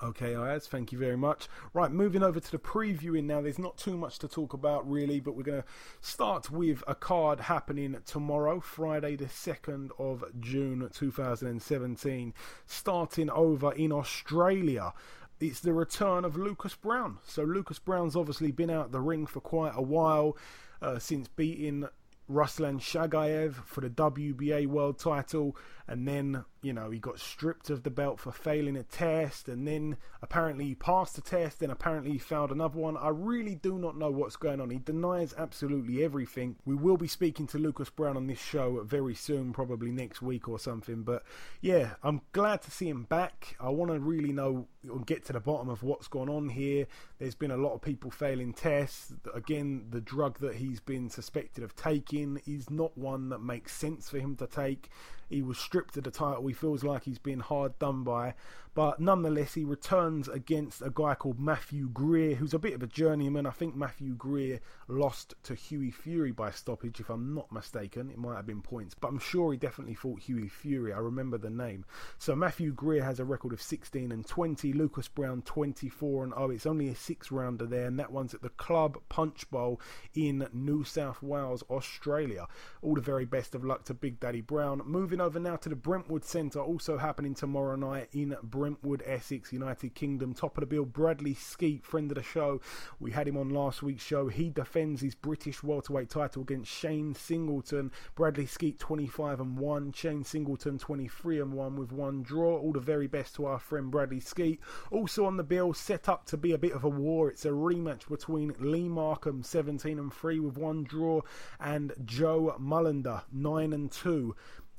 [0.00, 1.48] Okay, Ayaz, thank you very much.
[1.74, 3.40] Right, moving over to the previewing now.
[3.40, 5.68] There's not too much to talk about really, but we're going to
[6.00, 12.32] start with a card happening tomorrow, Friday, the 2nd of June 2017,
[12.64, 14.92] starting over in Australia.
[15.40, 17.18] It's the return of Lucas Browne.
[17.26, 20.36] So, Lucas Browne's obviously been out the ring for quite a while
[20.80, 21.88] uh, since beating
[22.30, 27.82] Ruslan Chagaev for the WBA world title and then you know he got stripped of
[27.82, 32.12] the belt for failing a test and then apparently he passed the test and apparently
[32.12, 32.96] he failed another one.
[32.96, 34.70] I really do not know what's going on.
[34.70, 36.56] He denies absolutely everything.
[36.64, 40.48] We will be speaking to lucas Browne on this show very soon probably next week
[40.48, 41.22] or something but
[41.60, 43.56] yeah i'm glad to see him back.
[43.60, 46.86] I want to really know or get to the bottom of what's gone on here.
[47.18, 49.12] There's been a lot of people failing tests.
[49.34, 54.08] Again the drug that he's been suspected of taking is not one that makes sense
[54.08, 54.90] for him to take
[55.28, 56.46] he was stripped of the title.
[56.46, 58.34] He feels like he's been hard done by.
[58.78, 62.86] But nonetheless, he returns against a guy called Matthew Greer, who's a bit of a
[62.86, 63.44] journeyman.
[63.44, 68.08] I think Matthew Greer lost to Hughie Fury by stoppage, if I'm not mistaken.
[68.08, 70.92] It might have been points, but I'm sure he definitely fought Hughie Fury.
[70.92, 71.86] I remember the name.
[72.18, 74.72] So Matthew Greer has a record of 16 and 20.
[74.72, 78.42] Lucas Browne 24 and oh, it's only a six rounder there, and that one's at
[78.42, 79.80] the Club Punch Bowl
[80.14, 82.46] in New South Wales, Australia.
[82.80, 84.82] All the very best of luck to Big Daddy Browne.
[84.84, 88.67] Moving over now to the Brentwood Centre, also happening tomorrow night in Brentwood.
[88.68, 90.34] Brentwood, Essex, United Kingdom.
[90.34, 92.60] Top of the bill, Bradley Skeet, friend of the show.
[93.00, 94.28] We had him on last week's show.
[94.28, 97.90] He defends his British welterweight title against Shane Singleton.
[98.14, 99.92] Bradley Skeet 25 and 1.
[99.92, 102.58] Shane Singleton 23 and 1 with one draw.
[102.58, 104.60] All the very best to our friend Bradley Skeet.
[104.90, 107.30] Also on the bill, set up to be a bit of a war.
[107.30, 111.22] It's a rematch between Lee Markham 17 and 3 with one draw
[111.58, 114.36] and Joe Mullender 9 and 2.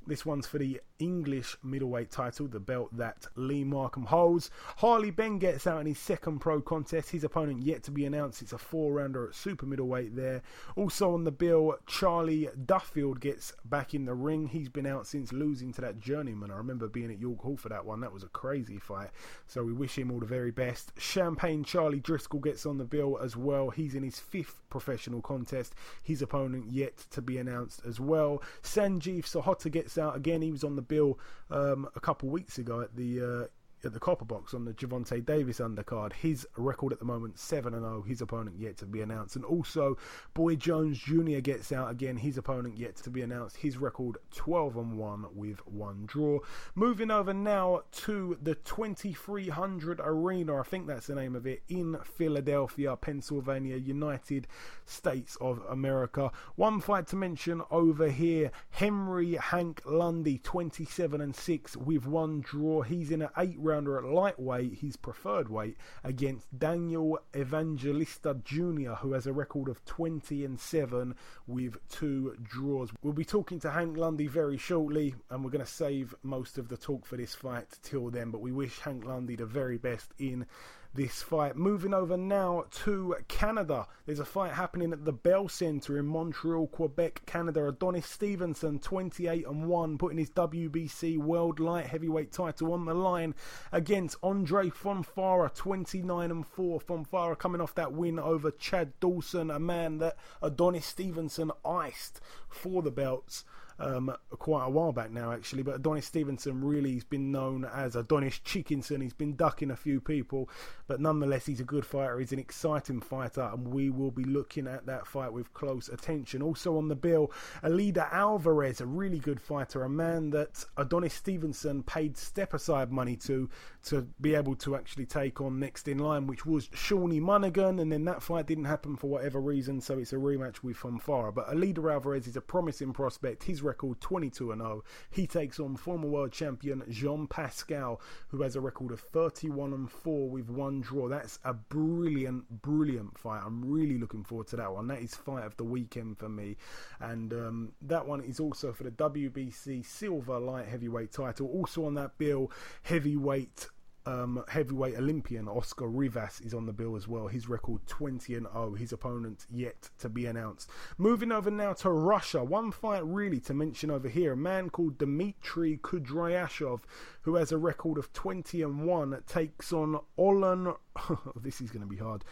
[0.08, 4.50] This one's for the English middleweight title, the belt that Lee Markham holds.
[4.78, 7.12] Harley Benn gets out in his second pro contest.
[7.12, 8.42] His opponent yet to be announced.
[8.42, 10.42] It's a four rounder at super middleweight there.
[10.76, 14.48] Also on the bill, Charlie Duffield gets back in the ring.
[14.48, 16.52] He's been out since losing to that journeyman.
[16.52, 18.02] I remember being at York Hall for that one.
[18.02, 19.10] That was a crazy fight.
[19.46, 20.92] So we wish him all the very best.
[20.98, 23.70] Champagne Charlie Driscoll gets on the bill as well.
[23.70, 25.74] He's in his fifth professional contest.
[26.04, 28.42] His opponent yet to be announced as well.
[28.64, 30.42] Sanjeev Sahota gets out again.
[30.42, 33.48] He was on the bill um, a couple weeks ago at the uh,
[33.86, 36.14] at the Copper Box on the Gervonta Davis undercard.
[36.14, 38.02] His record at the moment seven and zero.
[38.02, 39.98] His opponent yet to be announced, and also
[40.34, 41.40] Boy Jones Jr.
[41.40, 42.18] gets out again.
[42.18, 43.58] His opponent yet to be announced.
[43.58, 46.40] His record twelve and one with one draw.
[46.76, 50.60] Moving over now to the 2300 Arena.
[50.60, 54.48] I think that's the name of it in Philadelphia, Pennsylvania, United
[54.86, 56.32] States of America.
[56.56, 62.82] One fight to mention over here: Henry Hank Lundy, 27 and six with one draw.
[62.82, 69.14] He's in an eight rounder at lightweight, his preferred weight, against Daniel Evangelista Jr., who
[69.14, 71.16] has a record of 20 and 7
[71.48, 72.90] with two draws.
[73.04, 76.68] We'll be talking to Hank Lundy very shortly, and we're going to save most of
[76.68, 78.32] the talk for this fight till then.
[78.32, 80.46] But we wish Hank Lundy the very best in
[80.94, 81.56] this fight.
[81.56, 83.88] Moving over now to Canada.
[84.06, 87.68] There's a fight happening at the Bell Centre in Montreal, Quebec, Canada.
[87.68, 93.36] Adonis Stevenson, 28 and 1, putting his WBC World Light Heavyweight title on the line
[93.72, 96.80] against Andre Fonfara, 29 and 4.
[96.80, 102.20] Fonfara coming off that win over Chad Dawson, a man that Adonis Stevenson iced
[102.50, 103.46] for the belts
[103.80, 105.64] um, quite a while back now, actually.
[105.64, 109.02] But Adonis Stevenson really has been known as Adonis Chickinson.
[109.02, 110.50] He's been ducking a few people,
[110.88, 112.20] but nonetheless, he's a good fighter.
[112.20, 116.42] He's an exciting fighter, and we will be looking at that fight with close attention.
[116.42, 117.32] Also on the bill,
[117.64, 123.16] Eleider Alvarez, a really good fighter, a man that Adonis Stevenson paid step aside money
[123.18, 123.50] to
[123.86, 127.92] to be able to actually take on next in line, which was Shawnee Monaghan, and
[127.92, 131.34] then that fight didn't happen for whatever reason, so it's a rematch with Fonfara.
[131.34, 133.44] But Eleider Alvarez is a promising prospect.
[133.44, 134.84] His record 22 and 0.
[135.10, 139.90] He takes on former world champion Jean Pascal, who has a record of 31 and
[139.90, 141.08] 4 with one draw.
[141.08, 143.42] That's a brilliant, brilliant fight.
[143.46, 144.88] I'm really looking forward to that one.
[144.88, 146.58] That is fight of the weekend for me,
[147.00, 151.48] and um, that one is also for the WBC Silver Light Heavyweight title.
[151.48, 152.52] Also on that bill,
[152.84, 153.68] heavyweight
[154.10, 157.28] um, heavyweight Olympian Oscar Rivas is on the bill as well.
[157.28, 158.74] His record 20 and 0.
[158.74, 160.70] His opponent yet to be announced.
[160.98, 162.44] Moving over now to Russia.
[162.44, 164.34] One fight really to mention over here.
[164.34, 166.82] A man called Dmitry Kudryashov,
[167.22, 170.76] who has a record of 20 and 1, takes on Olan.
[171.36, 172.24] this is going to be hard.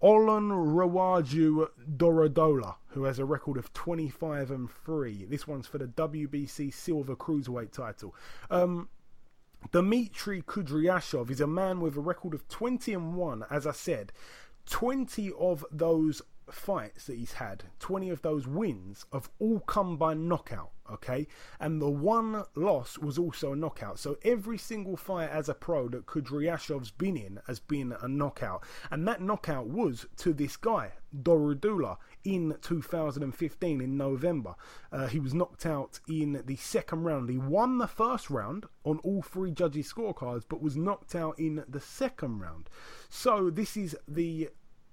[0.00, 5.24] Olan Rawaju Durodola, who has a record of 25 and 3.
[5.24, 8.14] This one's for the WBC Silver Cruiserweight title.
[8.48, 8.88] Um,
[9.70, 14.12] Dmitry Kudryashov is a man with a record of 20 and 1, as I said.
[14.66, 20.14] 20 of those fights that he's had, 20 of those wins, have all come by
[20.14, 21.26] knockout, okay?
[21.60, 23.98] And the one loss was also a knockout.
[23.98, 28.64] So every single fight as a pro that Kudryashov's been in has been a knockout.
[28.90, 34.54] And that knockout was to this guy, Durodola, in 2015 in November.
[34.92, 37.30] Uh, he was knocked out in the second round.
[37.30, 41.64] He won the first round on all three judges' scorecards, but was knocked out in
[41.68, 42.68] the second round.
[43.08, 44.50] So this is the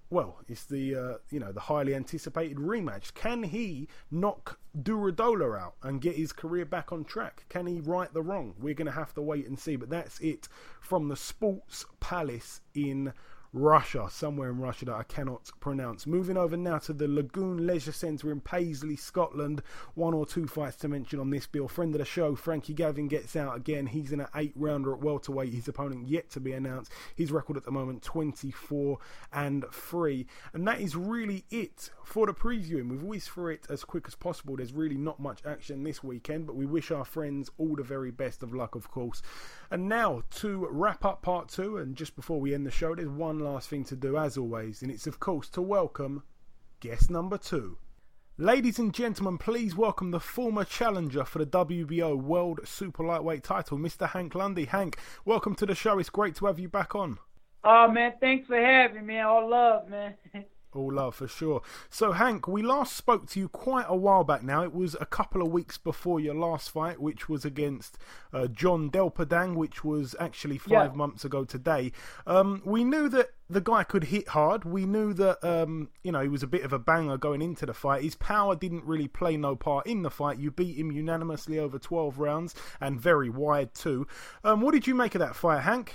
[0.10, 3.14] well, it's the uh, you know the highly anticipated rematch.
[3.14, 7.46] Can he knock Durodola out and get his career back on track?
[7.50, 8.54] Can he right the wrong?
[8.60, 9.76] We're going to have to wait and see.
[9.76, 10.48] But that's it
[10.80, 13.14] from the Sports Palace in
[13.56, 16.06] Russia, somewhere in Russia that I cannot pronounce.
[16.06, 19.64] Moving over now to the Lagoon Leisure Centre in Paisley, Scotland.
[19.94, 21.70] One or two fights to mention on this bill.
[21.70, 23.88] Friend of the show, Frankie Gavin gets out again.
[23.88, 25.54] He's in an eight rounder at welterweight.
[25.54, 26.92] His opponent yet to be announced.
[27.16, 28.98] His record at the moment 24
[29.32, 30.28] and 3.
[30.54, 32.90] And that is really it for the previewing.
[32.90, 34.58] We've always for it as quick as possible.
[34.58, 38.12] There's really not much action this weekend, but we wish our friends all the very
[38.12, 39.22] best of luck, of course.
[39.72, 43.10] And now to wrap up part two, and just before we end the show, there's
[43.10, 46.24] one last thing to do, as always, and it's of course to welcome
[46.80, 47.78] guest number two.
[48.38, 53.78] Ladies and gentlemen, please welcome the former challenger for the WBO World Super Lightweight title,
[53.78, 54.10] Mr.
[54.10, 54.66] Hank Lundy.
[54.66, 55.98] Hank, welcome to the show.
[56.00, 57.18] It's great to have you back on.
[57.64, 59.20] Oh man, thanks for having me.
[59.20, 60.16] All love, man.
[60.76, 61.62] All love for sure.
[61.90, 64.64] So, Hank, we last spoke to you quite a while back now.
[64.64, 67.98] It was a couple of weeks before your last fight, which was against
[68.34, 70.98] uh, John Delperdang, which was actually five Yeah.
[70.98, 71.94] months ago today.
[72.28, 74.66] Um, we knew that the guy could hit hard.
[74.66, 77.66] We knew that um, you know he was a bit of a banger going into
[77.66, 78.04] the fight.
[78.04, 80.40] His power didn't really play no part in the fight.
[80.40, 84.08] You beat him unanimously over twelve rounds and very wide too.
[84.44, 85.94] Um, what did you make of that fight, Hank?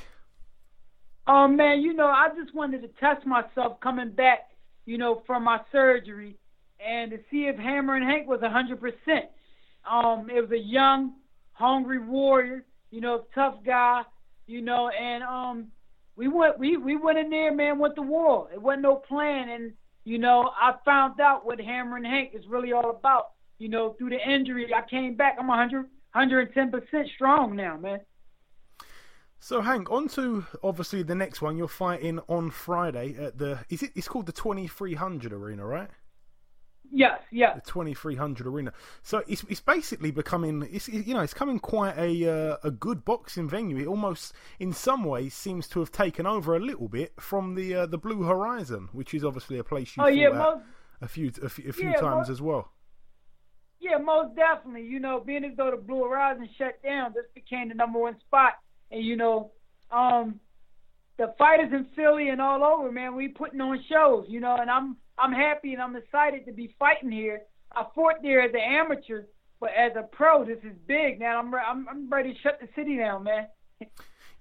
[1.26, 4.49] Oh man, you know, I just wanted to test myself coming back,
[4.91, 6.36] you know, from my surgery
[6.84, 9.26] and to see if Hammer and Hank was a hundred percent.
[9.88, 11.12] Um, it was a young,
[11.53, 14.03] hungry warrior, you know, tough guy,
[14.49, 15.68] you know, and um
[16.16, 18.49] we went we, we went in there, man, went to war.
[18.53, 19.72] It wasn't no plan and
[20.03, 23.26] you know, I found out what Hammer and Hank is really all about.
[23.61, 25.86] You know, through the injury I came back, I'm a hundred
[26.16, 26.74] 110%
[27.14, 28.01] strong now, man.
[29.43, 31.57] So Hank, on to obviously the next one.
[31.57, 33.91] You're fighting on Friday at the is it?
[33.97, 35.88] It's called the 2300 Arena, right?
[36.93, 37.55] Yes, yes.
[37.64, 38.72] The 2300 Arena.
[39.03, 43.03] So it's it's basically becoming it's you know it's coming quite a uh, a good
[43.07, 43.78] boxing venue.
[43.78, 47.74] It almost in some ways seems to have taken over a little bit from the
[47.74, 50.64] uh, the Blue Horizon, which is obviously a place you oh, yeah, most,
[51.01, 52.72] a few a few, a few yeah, times most, as well.
[53.80, 54.84] Yeah, most definitely.
[54.84, 58.20] You know, being as though the Blue Horizon shut down, this became the number one
[58.20, 58.59] spot
[58.91, 59.53] and you know,
[59.91, 60.41] um,
[61.18, 64.70] the fighters in Philly and all over, man, we putting on shows, you know, and
[64.70, 67.43] I'm I'm happy and I'm excited to be fighting here.
[67.72, 69.24] I fought there as an amateur,
[69.61, 71.36] but as a pro, this is big, man.
[71.36, 73.47] I'm I'm I'm ready to shut the city down, man.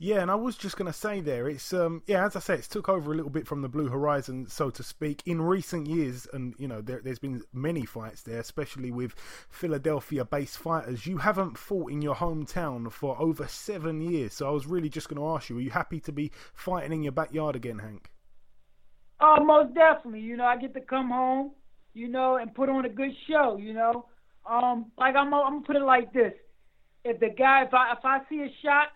[0.01, 2.53] Yeah, and I was just going to say there, it's um, yeah, as I say,
[2.53, 5.87] it's took over a little bit from the Blue Horizon, so to speak, in recent
[5.87, 9.13] years, and you know, there, has been many fights there, especially with
[9.49, 11.05] Philadelphia-based fighters.
[11.05, 15.09] You haven't fought in your hometown for over seven years, so I was really just
[15.09, 18.09] going to ask you: Are you happy to be fighting in your backyard again, Hank?
[19.19, 20.21] Oh, most definitely.
[20.21, 21.51] You know, I get to come home,
[21.93, 23.57] you know, and put on a good show.
[23.57, 24.05] You know,
[24.49, 26.31] um, like I'm, I'm gonna put it like this:
[27.03, 28.93] If the guy, if I, if I see a shot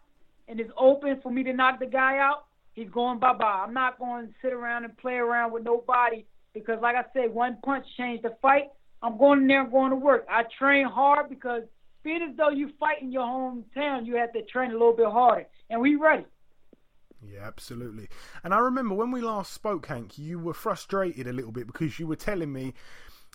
[0.48, 3.64] and it's open for me to knock the guy out, he's going bye bye.
[3.66, 7.34] I'm not going to sit around and play around with nobody because, like I said,
[7.34, 8.70] one punch changed the fight.
[9.02, 10.26] I'm going in there and going to work.
[10.30, 11.64] I train hard because
[12.04, 15.08] being as though you fight in your hometown, you have to train a little bit
[15.08, 16.26] harder, and we ready.
[17.26, 18.10] Yeah, absolutely.
[18.44, 21.98] And I remember when we last spoke, Hank, you were frustrated a little bit because
[21.98, 22.74] you were telling me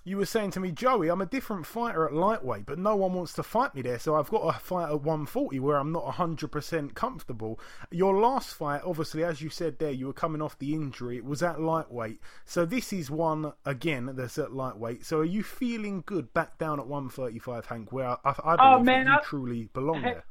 [0.05, 3.12] you were saying to me, Joey, I'm a different fighter at lightweight, but no one
[3.12, 6.05] wants to fight me there, so I've got to fight at 140 where I'm not
[6.05, 7.61] 100% comfortable.
[7.90, 11.24] Your last fight, obviously, as you said there, you were coming off the injury, it
[11.24, 12.20] was at lightweight.
[12.44, 15.05] So this is one, again, that's at lightweight.
[15.05, 18.61] So are you feeling good back down at 135, Hank, where I, I oh, believe
[18.61, 20.24] oh, man, you I, truly belong there?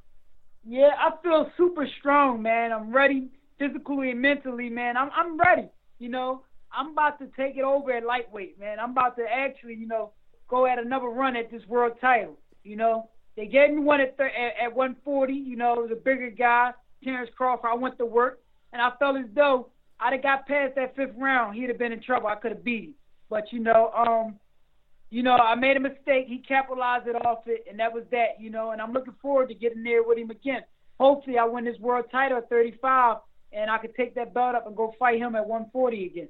[0.66, 2.74] Yeah, I feel super strong, man.
[2.74, 4.98] I'm ready physically and mentally, man.
[4.98, 6.44] I'm, I'm ready, you know.
[6.72, 8.80] I'm about to take it over at lightweight, man.
[8.80, 10.12] I'm about to actually, you know,
[10.48, 12.38] go at another run at this world title.
[12.64, 15.34] You know, they me one at, th- at, at 140.
[15.34, 16.72] You know, the bigger guy,
[17.04, 17.70] Terrence Crawford.
[17.72, 18.40] I went to work,
[18.74, 21.92] and I felt as though I'd have got past that fifth round, he'd have been
[21.92, 22.28] in trouble.
[22.28, 22.94] I could have beat him.
[23.30, 24.36] But you know, um,
[25.10, 26.26] you know, I made a mistake.
[26.28, 28.40] He capitalized it off it, and that was that.
[28.40, 30.62] You know, and I'm looking forward to getting there with him again.
[31.00, 33.18] Hopefully, I win this world title at 35,
[33.54, 36.30] and I can take that belt up and go fight him at 140 again.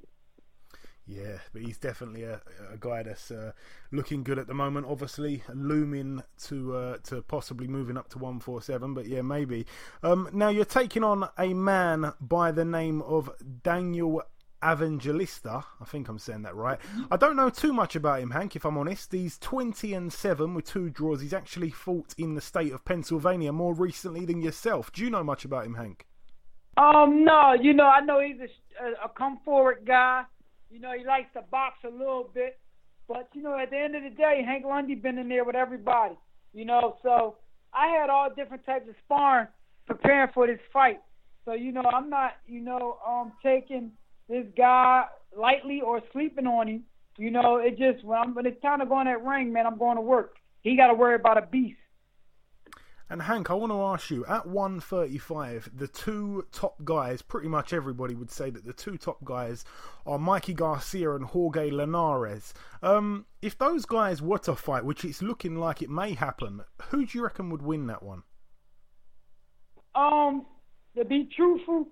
[1.07, 2.41] Yeah, but he's definitely a,
[2.71, 3.53] a guy that's uh,
[3.91, 4.87] looking good at the moment.
[4.89, 8.93] Obviously, looming to uh, to possibly moving up to one four seven.
[8.93, 9.65] But yeah, maybe.
[10.03, 13.31] Um, now you're taking on a man by the name of
[13.63, 14.21] Daniel
[14.61, 15.63] Evangelista.
[15.79, 16.77] I think I'm saying that right.
[17.09, 18.57] I don't know too much about him, Hank.
[18.57, 21.21] If I'm honest, he's 20 and seven with two draws.
[21.21, 24.91] He's actually fought in the state of Pennsylvania more recently than yourself.
[24.91, 26.05] Do you know much about him, Hank?
[26.75, 27.53] Um, no.
[27.53, 30.25] You know, I know he's a, a come forward guy
[30.69, 32.59] you know, he likes to box a little bit.
[33.07, 35.55] But, you know, at the end of the day, Hank Lundy been in there with
[35.55, 36.15] everybody.
[36.53, 37.35] You know, so
[37.73, 39.47] I had all different types of sparring
[39.85, 40.99] preparing for this fight.
[41.45, 43.91] So, you know, I'm not, you know, um taking
[44.27, 45.05] this guy
[45.35, 46.83] lightly or sleeping on him.
[47.17, 49.65] You know, it just when, I'm, when it's time to go in that ring, man,
[49.65, 50.35] I'm going to work.
[50.61, 51.77] He got to worry about a beast.
[53.09, 57.71] And Hank, I want to ask you at 135, the two top guys, pretty much
[57.71, 59.63] everybody would say that the two top guys
[60.05, 62.53] are Mikey Garcia and Jorge Linares.
[62.83, 67.05] Um, if those guys were to fight, which it's looking like it may happen, who
[67.05, 68.23] do you reckon would win that one?
[69.95, 70.45] Um,
[70.97, 71.87] to be truthful,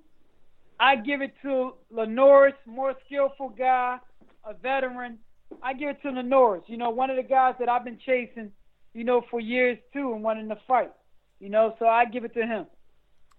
[0.81, 3.99] I give it to Linares, more skillful guy,
[4.43, 5.19] a veteran.
[5.63, 6.63] I give it to Linares.
[6.67, 8.51] You know, one of the guys that I've been chasing,
[8.93, 10.91] you know, for years too, and wanting to fight.
[11.39, 12.65] You know, so I give it to him.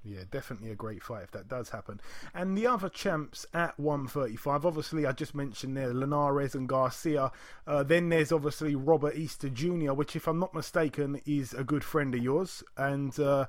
[0.07, 2.01] Yeah, definitely a great fight if that does happen.
[2.32, 7.32] And the other champs at 135, obviously, I just mentioned there Linares and Garcia.
[7.66, 11.82] Uh, then there's obviously Robert Easter Jr., which, if I'm not mistaken, is a good
[11.82, 12.62] friend of yours.
[12.76, 13.47] And uh,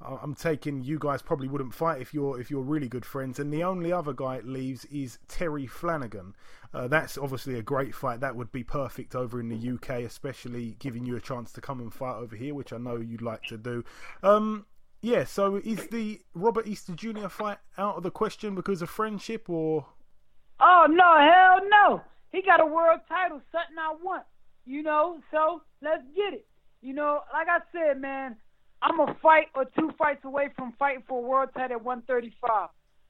[0.00, 3.38] I'm taking you guys probably wouldn't fight if you're if you're really good friends.
[3.38, 6.34] And the only other guy it leaves is Terry Flanagan.
[6.74, 8.20] Uh, that's obviously a great fight.
[8.20, 11.80] That would be perfect over in the UK, especially giving you a chance to come
[11.80, 13.84] and fight over here, which I know you'd like to do.
[14.22, 14.66] Um,
[15.00, 15.24] yeah.
[15.24, 17.28] So is the Robert Easter Jr.
[17.28, 19.86] fight out of the question because of friendship, or?
[20.60, 22.02] Oh no, hell no!
[22.32, 24.24] He got a world title, something I want.
[24.66, 26.46] You know, so let's get it.
[26.82, 28.36] You know, like I said, man
[28.82, 32.68] I'm a fight or two fights away from fighting for a world title at 135.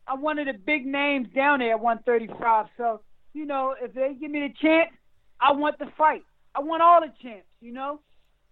[0.09, 2.67] I'm one of the big names down there at 135.
[2.77, 3.01] So,
[3.35, 4.91] you know, if they give me the chance,
[5.41, 6.23] I want the fight.
[6.55, 8.01] I want all the champs, you know.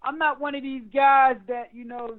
[0.02, 2.18] I'm not one of these guys that you know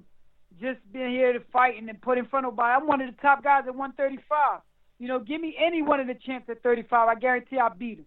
[0.60, 2.74] just been here to fight and then put in front of nobody.
[2.74, 4.62] I'm one of the top guys at 135.
[4.98, 7.10] You know, give me any one of the champs at 35.
[7.10, 8.06] I guarantee I'll beat him.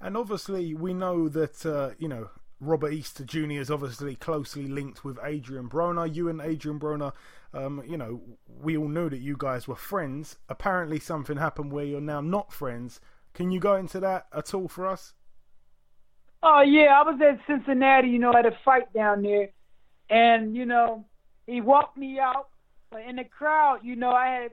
[0.00, 2.28] And obviously, we know that uh, you know
[2.60, 3.52] Robert Easter Jr.
[3.52, 6.12] is obviously closely linked with Adrian Broner.
[6.12, 7.12] You and Adrian Broner,
[7.52, 10.36] um, you know, we all knew that you guys were friends.
[10.48, 13.00] Apparently, something happened where you're now not friends.
[13.34, 15.12] Can you go into that at all for us?
[16.42, 19.50] Oh yeah, I was at Cincinnati, you know, at a fight down there,
[20.08, 21.04] and you know,
[21.46, 22.48] he walked me out,
[22.90, 24.50] but in the crowd, you know, I had,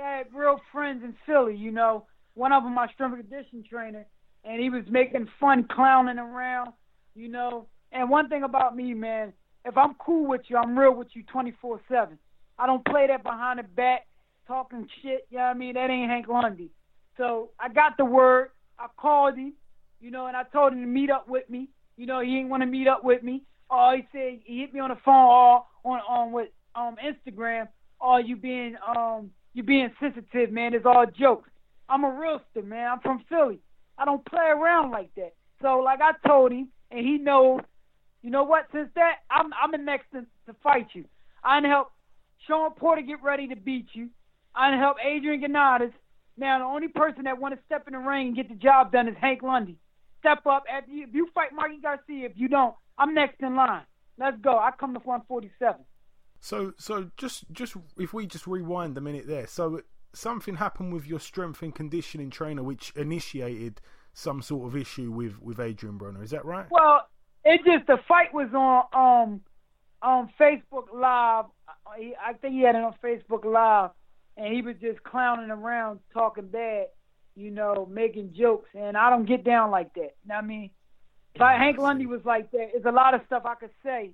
[0.00, 1.56] I had real friends in Philly.
[1.56, 4.06] You know, one of them my strength and conditioning trainer,
[4.44, 6.72] and he was making fun, clowning around,
[7.14, 7.66] you know.
[7.92, 9.32] And one thing about me, man,
[9.64, 12.18] if I'm cool with you, I'm real with you 24/7.
[12.58, 14.06] I don't play that behind the back,
[14.46, 15.26] talking shit.
[15.30, 15.74] You know what I mean?
[15.74, 16.70] That ain't Hank Lundy.
[17.16, 18.50] So I got the word.
[18.78, 19.52] I called him,
[20.00, 21.68] you know, and I told him to meet up with me.
[21.96, 23.42] You know, he didn't want to meet up with me.
[23.70, 27.68] Oh, he said he hit me on the phone or on on with um Instagram.
[28.00, 30.74] Oh, you being um you being sensitive, man.
[30.74, 31.50] It's all jokes.
[31.88, 32.90] I'm a realster, man.
[32.90, 33.60] I'm from Philly.
[33.98, 35.34] I don't play around like that.
[35.60, 37.60] So like I told him, and he knows.
[38.22, 38.66] You know what?
[38.72, 41.04] Since that, I'm I'm the next to, to fight you.
[41.42, 41.88] I done help
[42.46, 44.08] Sean Porter get ready to beat you.
[44.54, 45.92] I done help Adrian Granados.
[46.36, 48.92] Now the only person that want to step in the ring and get the job
[48.92, 49.78] done is Hank Lundy.
[50.20, 50.64] Step up.
[50.68, 53.82] If you, if you fight Marky Garcia, if you don't, I'm next in line.
[54.18, 54.56] Let's go.
[54.56, 55.80] I come to 147.
[56.40, 59.46] So, so just just if we just rewind a minute there.
[59.46, 59.80] So
[60.14, 63.80] something happened with your strength and conditioning trainer, which initiated
[64.12, 66.22] some sort of issue with with Adrian Broner.
[66.22, 66.66] Is that right?
[66.70, 67.08] Well,
[67.44, 69.40] it just the fight was on um
[70.02, 71.46] on Facebook Live.
[71.86, 73.90] I I think he had it on Facebook Live,
[74.36, 76.86] and he was just clowning around, talking bad,
[77.34, 80.14] you know, making jokes, and I don't get down like that.
[80.22, 80.70] You know what I mean?
[81.40, 84.10] I, Hank Lundy was like that, there's a lot of stuff I could say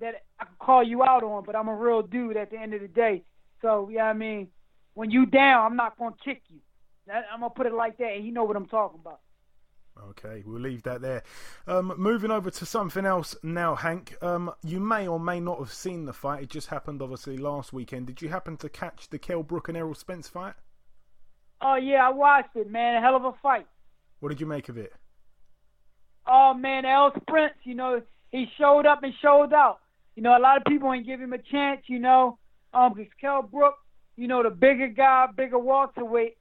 [0.00, 2.72] that I could call you out on, but I'm a real dude at the end
[2.72, 3.24] of the day.
[3.62, 4.48] So, yeah, you know I mean,
[4.94, 6.58] when you down, I'm not gonna kick you.
[7.12, 9.20] I'm gonna put it like that, and you know what I'm talking about.
[10.00, 11.22] Okay, we'll leave that there.
[11.66, 14.16] Um, moving over to something else now, Hank.
[14.22, 16.42] Um, you may or may not have seen the fight.
[16.42, 18.06] It just happened, obviously, last weekend.
[18.06, 20.54] Did you happen to catch the Kell Brook and Errol Spence fight?
[21.60, 22.96] Oh yeah, I watched it, man.
[22.96, 23.66] A hell of a fight.
[24.20, 24.92] What did you make of it?
[26.26, 29.78] Oh man, Errol Spence, you know, he showed up and showed out.
[30.16, 32.38] You know, a lot of people ain't give him a chance, you know,
[32.74, 33.74] um, because Kell Brook,
[34.16, 36.36] you know, the bigger guy, bigger welterweight.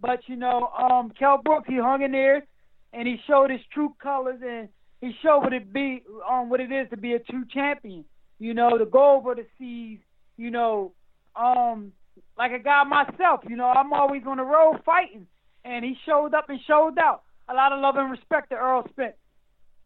[0.00, 2.46] But you know, um, Kell Brook, he hung in there
[2.92, 4.68] and he showed his true colors and
[5.00, 8.04] he showed what it be um what it is to be a true champion.
[8.38, 10.00] You know, to go over the seas,
[10.36, 10.92] you know,
[11.36, 11.92] um
[12.36, 15.26] like a guy myself, you know, I'm always on the road fighting
[15.64, 17.22] and he showed up and showed out.
[17.48, 19.16] A lot of love and respect to Errol Spence.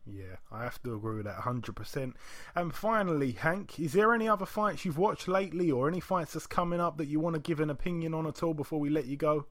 [0.07, 2.12] Yeah, I have to agree with that 100%.
[2.54, 6.46] And finally, Hank, is there any other fights you've watched lately or any fights that's
[6.46, 9.07] coming up that you want to give an opinion on at all before we let
[9.07, 9.46] you go?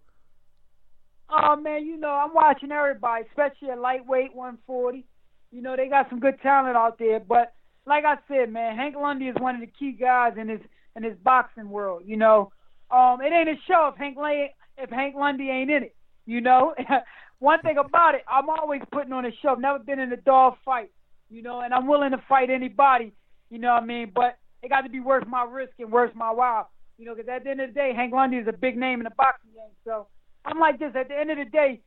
[1.44, 5.06] Oh man, you know I'm watching everybody, especially at lightweight 140.
[5.52, 7.54] You know they got some good talent out there, but
[7.86, 10.62] like I said, man, Hank Lundy is one of the key guys in his
[10.96, 12.04] in his boxing world.
[12.06, 12.52] You know,
[12.92, 15.96] um, it ain't a show if Hank Lundy, if Hank Lundy ain't in it.
[16.26, 16.74] You know,
[17.40, 19.56] one thing about it, I'm always putting on a show.
[19.56, 20.92] Never been in a dog fight.
[21.30, 23.14] You know, and I'm willing to fight anybody.
[23.50, 24.12] You know what I mean?
[24.14, 26.70] But it got to be worth my risk and worth my while.
[26.98, 29.00] You know, because at the end of the day, Hank Lundy is a big name
[29.00, 29.76] in the boxing game.
[29.84, 30.08] So
[30.46, 30.94] I'm like this.
[30.96, 31.82] At the end of the day,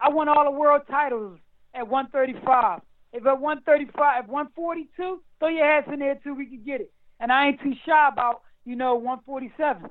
[0.00, 1.38] I won all the world titles
[1.74, 2.80] at 135.
[3.12, 6.34] If at 135, at 142, throw your hats in there too.
[6.34, 6.92] We can get it.
[7.20, 9.90] And I ain't too shy about you know 147.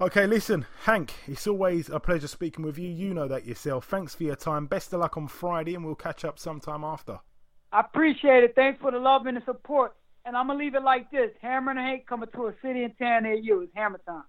[0.00, 2.88] Okay, listen, Hank, it's always a pleasure speaking with you.
[2.88, 3.86] You know that yourself.
[3.86, 4.66] Thanks for your time.
[4.66, 7.20] Best of luck on Friday, and we'll catch up sometime after.
[7.70, 8.54] I appreciate it.
[8.56, 9.94] Thanks for the love and the support.
[10.24, 12.82] And I'm going to leave it like this Hammer and Hank coming to a city
[12.82, 13.60] and town near you.
[13.60, 14.24] It's Hammer time.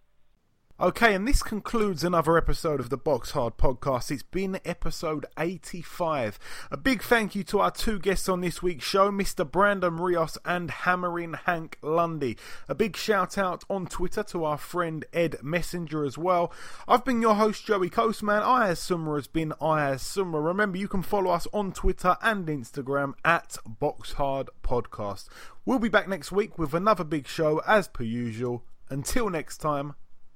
[0.78, 4.12] Okay, and this concludes another episode of the Box Hard podcast.
[4.12, 6.38] It's been episode 85.
[6.70, 9.50] A big thank you to our two guests on this week's show, Mr.
[9.50, 12.36] Brandon Rios and Hammering Hank Lundy.
[12.68, 16.52] A big shout out on Twitter to our friend Ed Messenger as well.
[16.90, 18.44] I've been your host, Joey Coastman.
[18.44, 20.42] Ayaz Summer has been Ayaz Summer.
[20.42, 25.30] Remember, you can follow us on Twitter and Instagram at Box Hard Podcast.
[25.64, 28.66] We'll be back next week with another big show as per usual.
[28.90, 29.96] Until next time,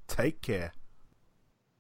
[0.10, 0.74] Take care.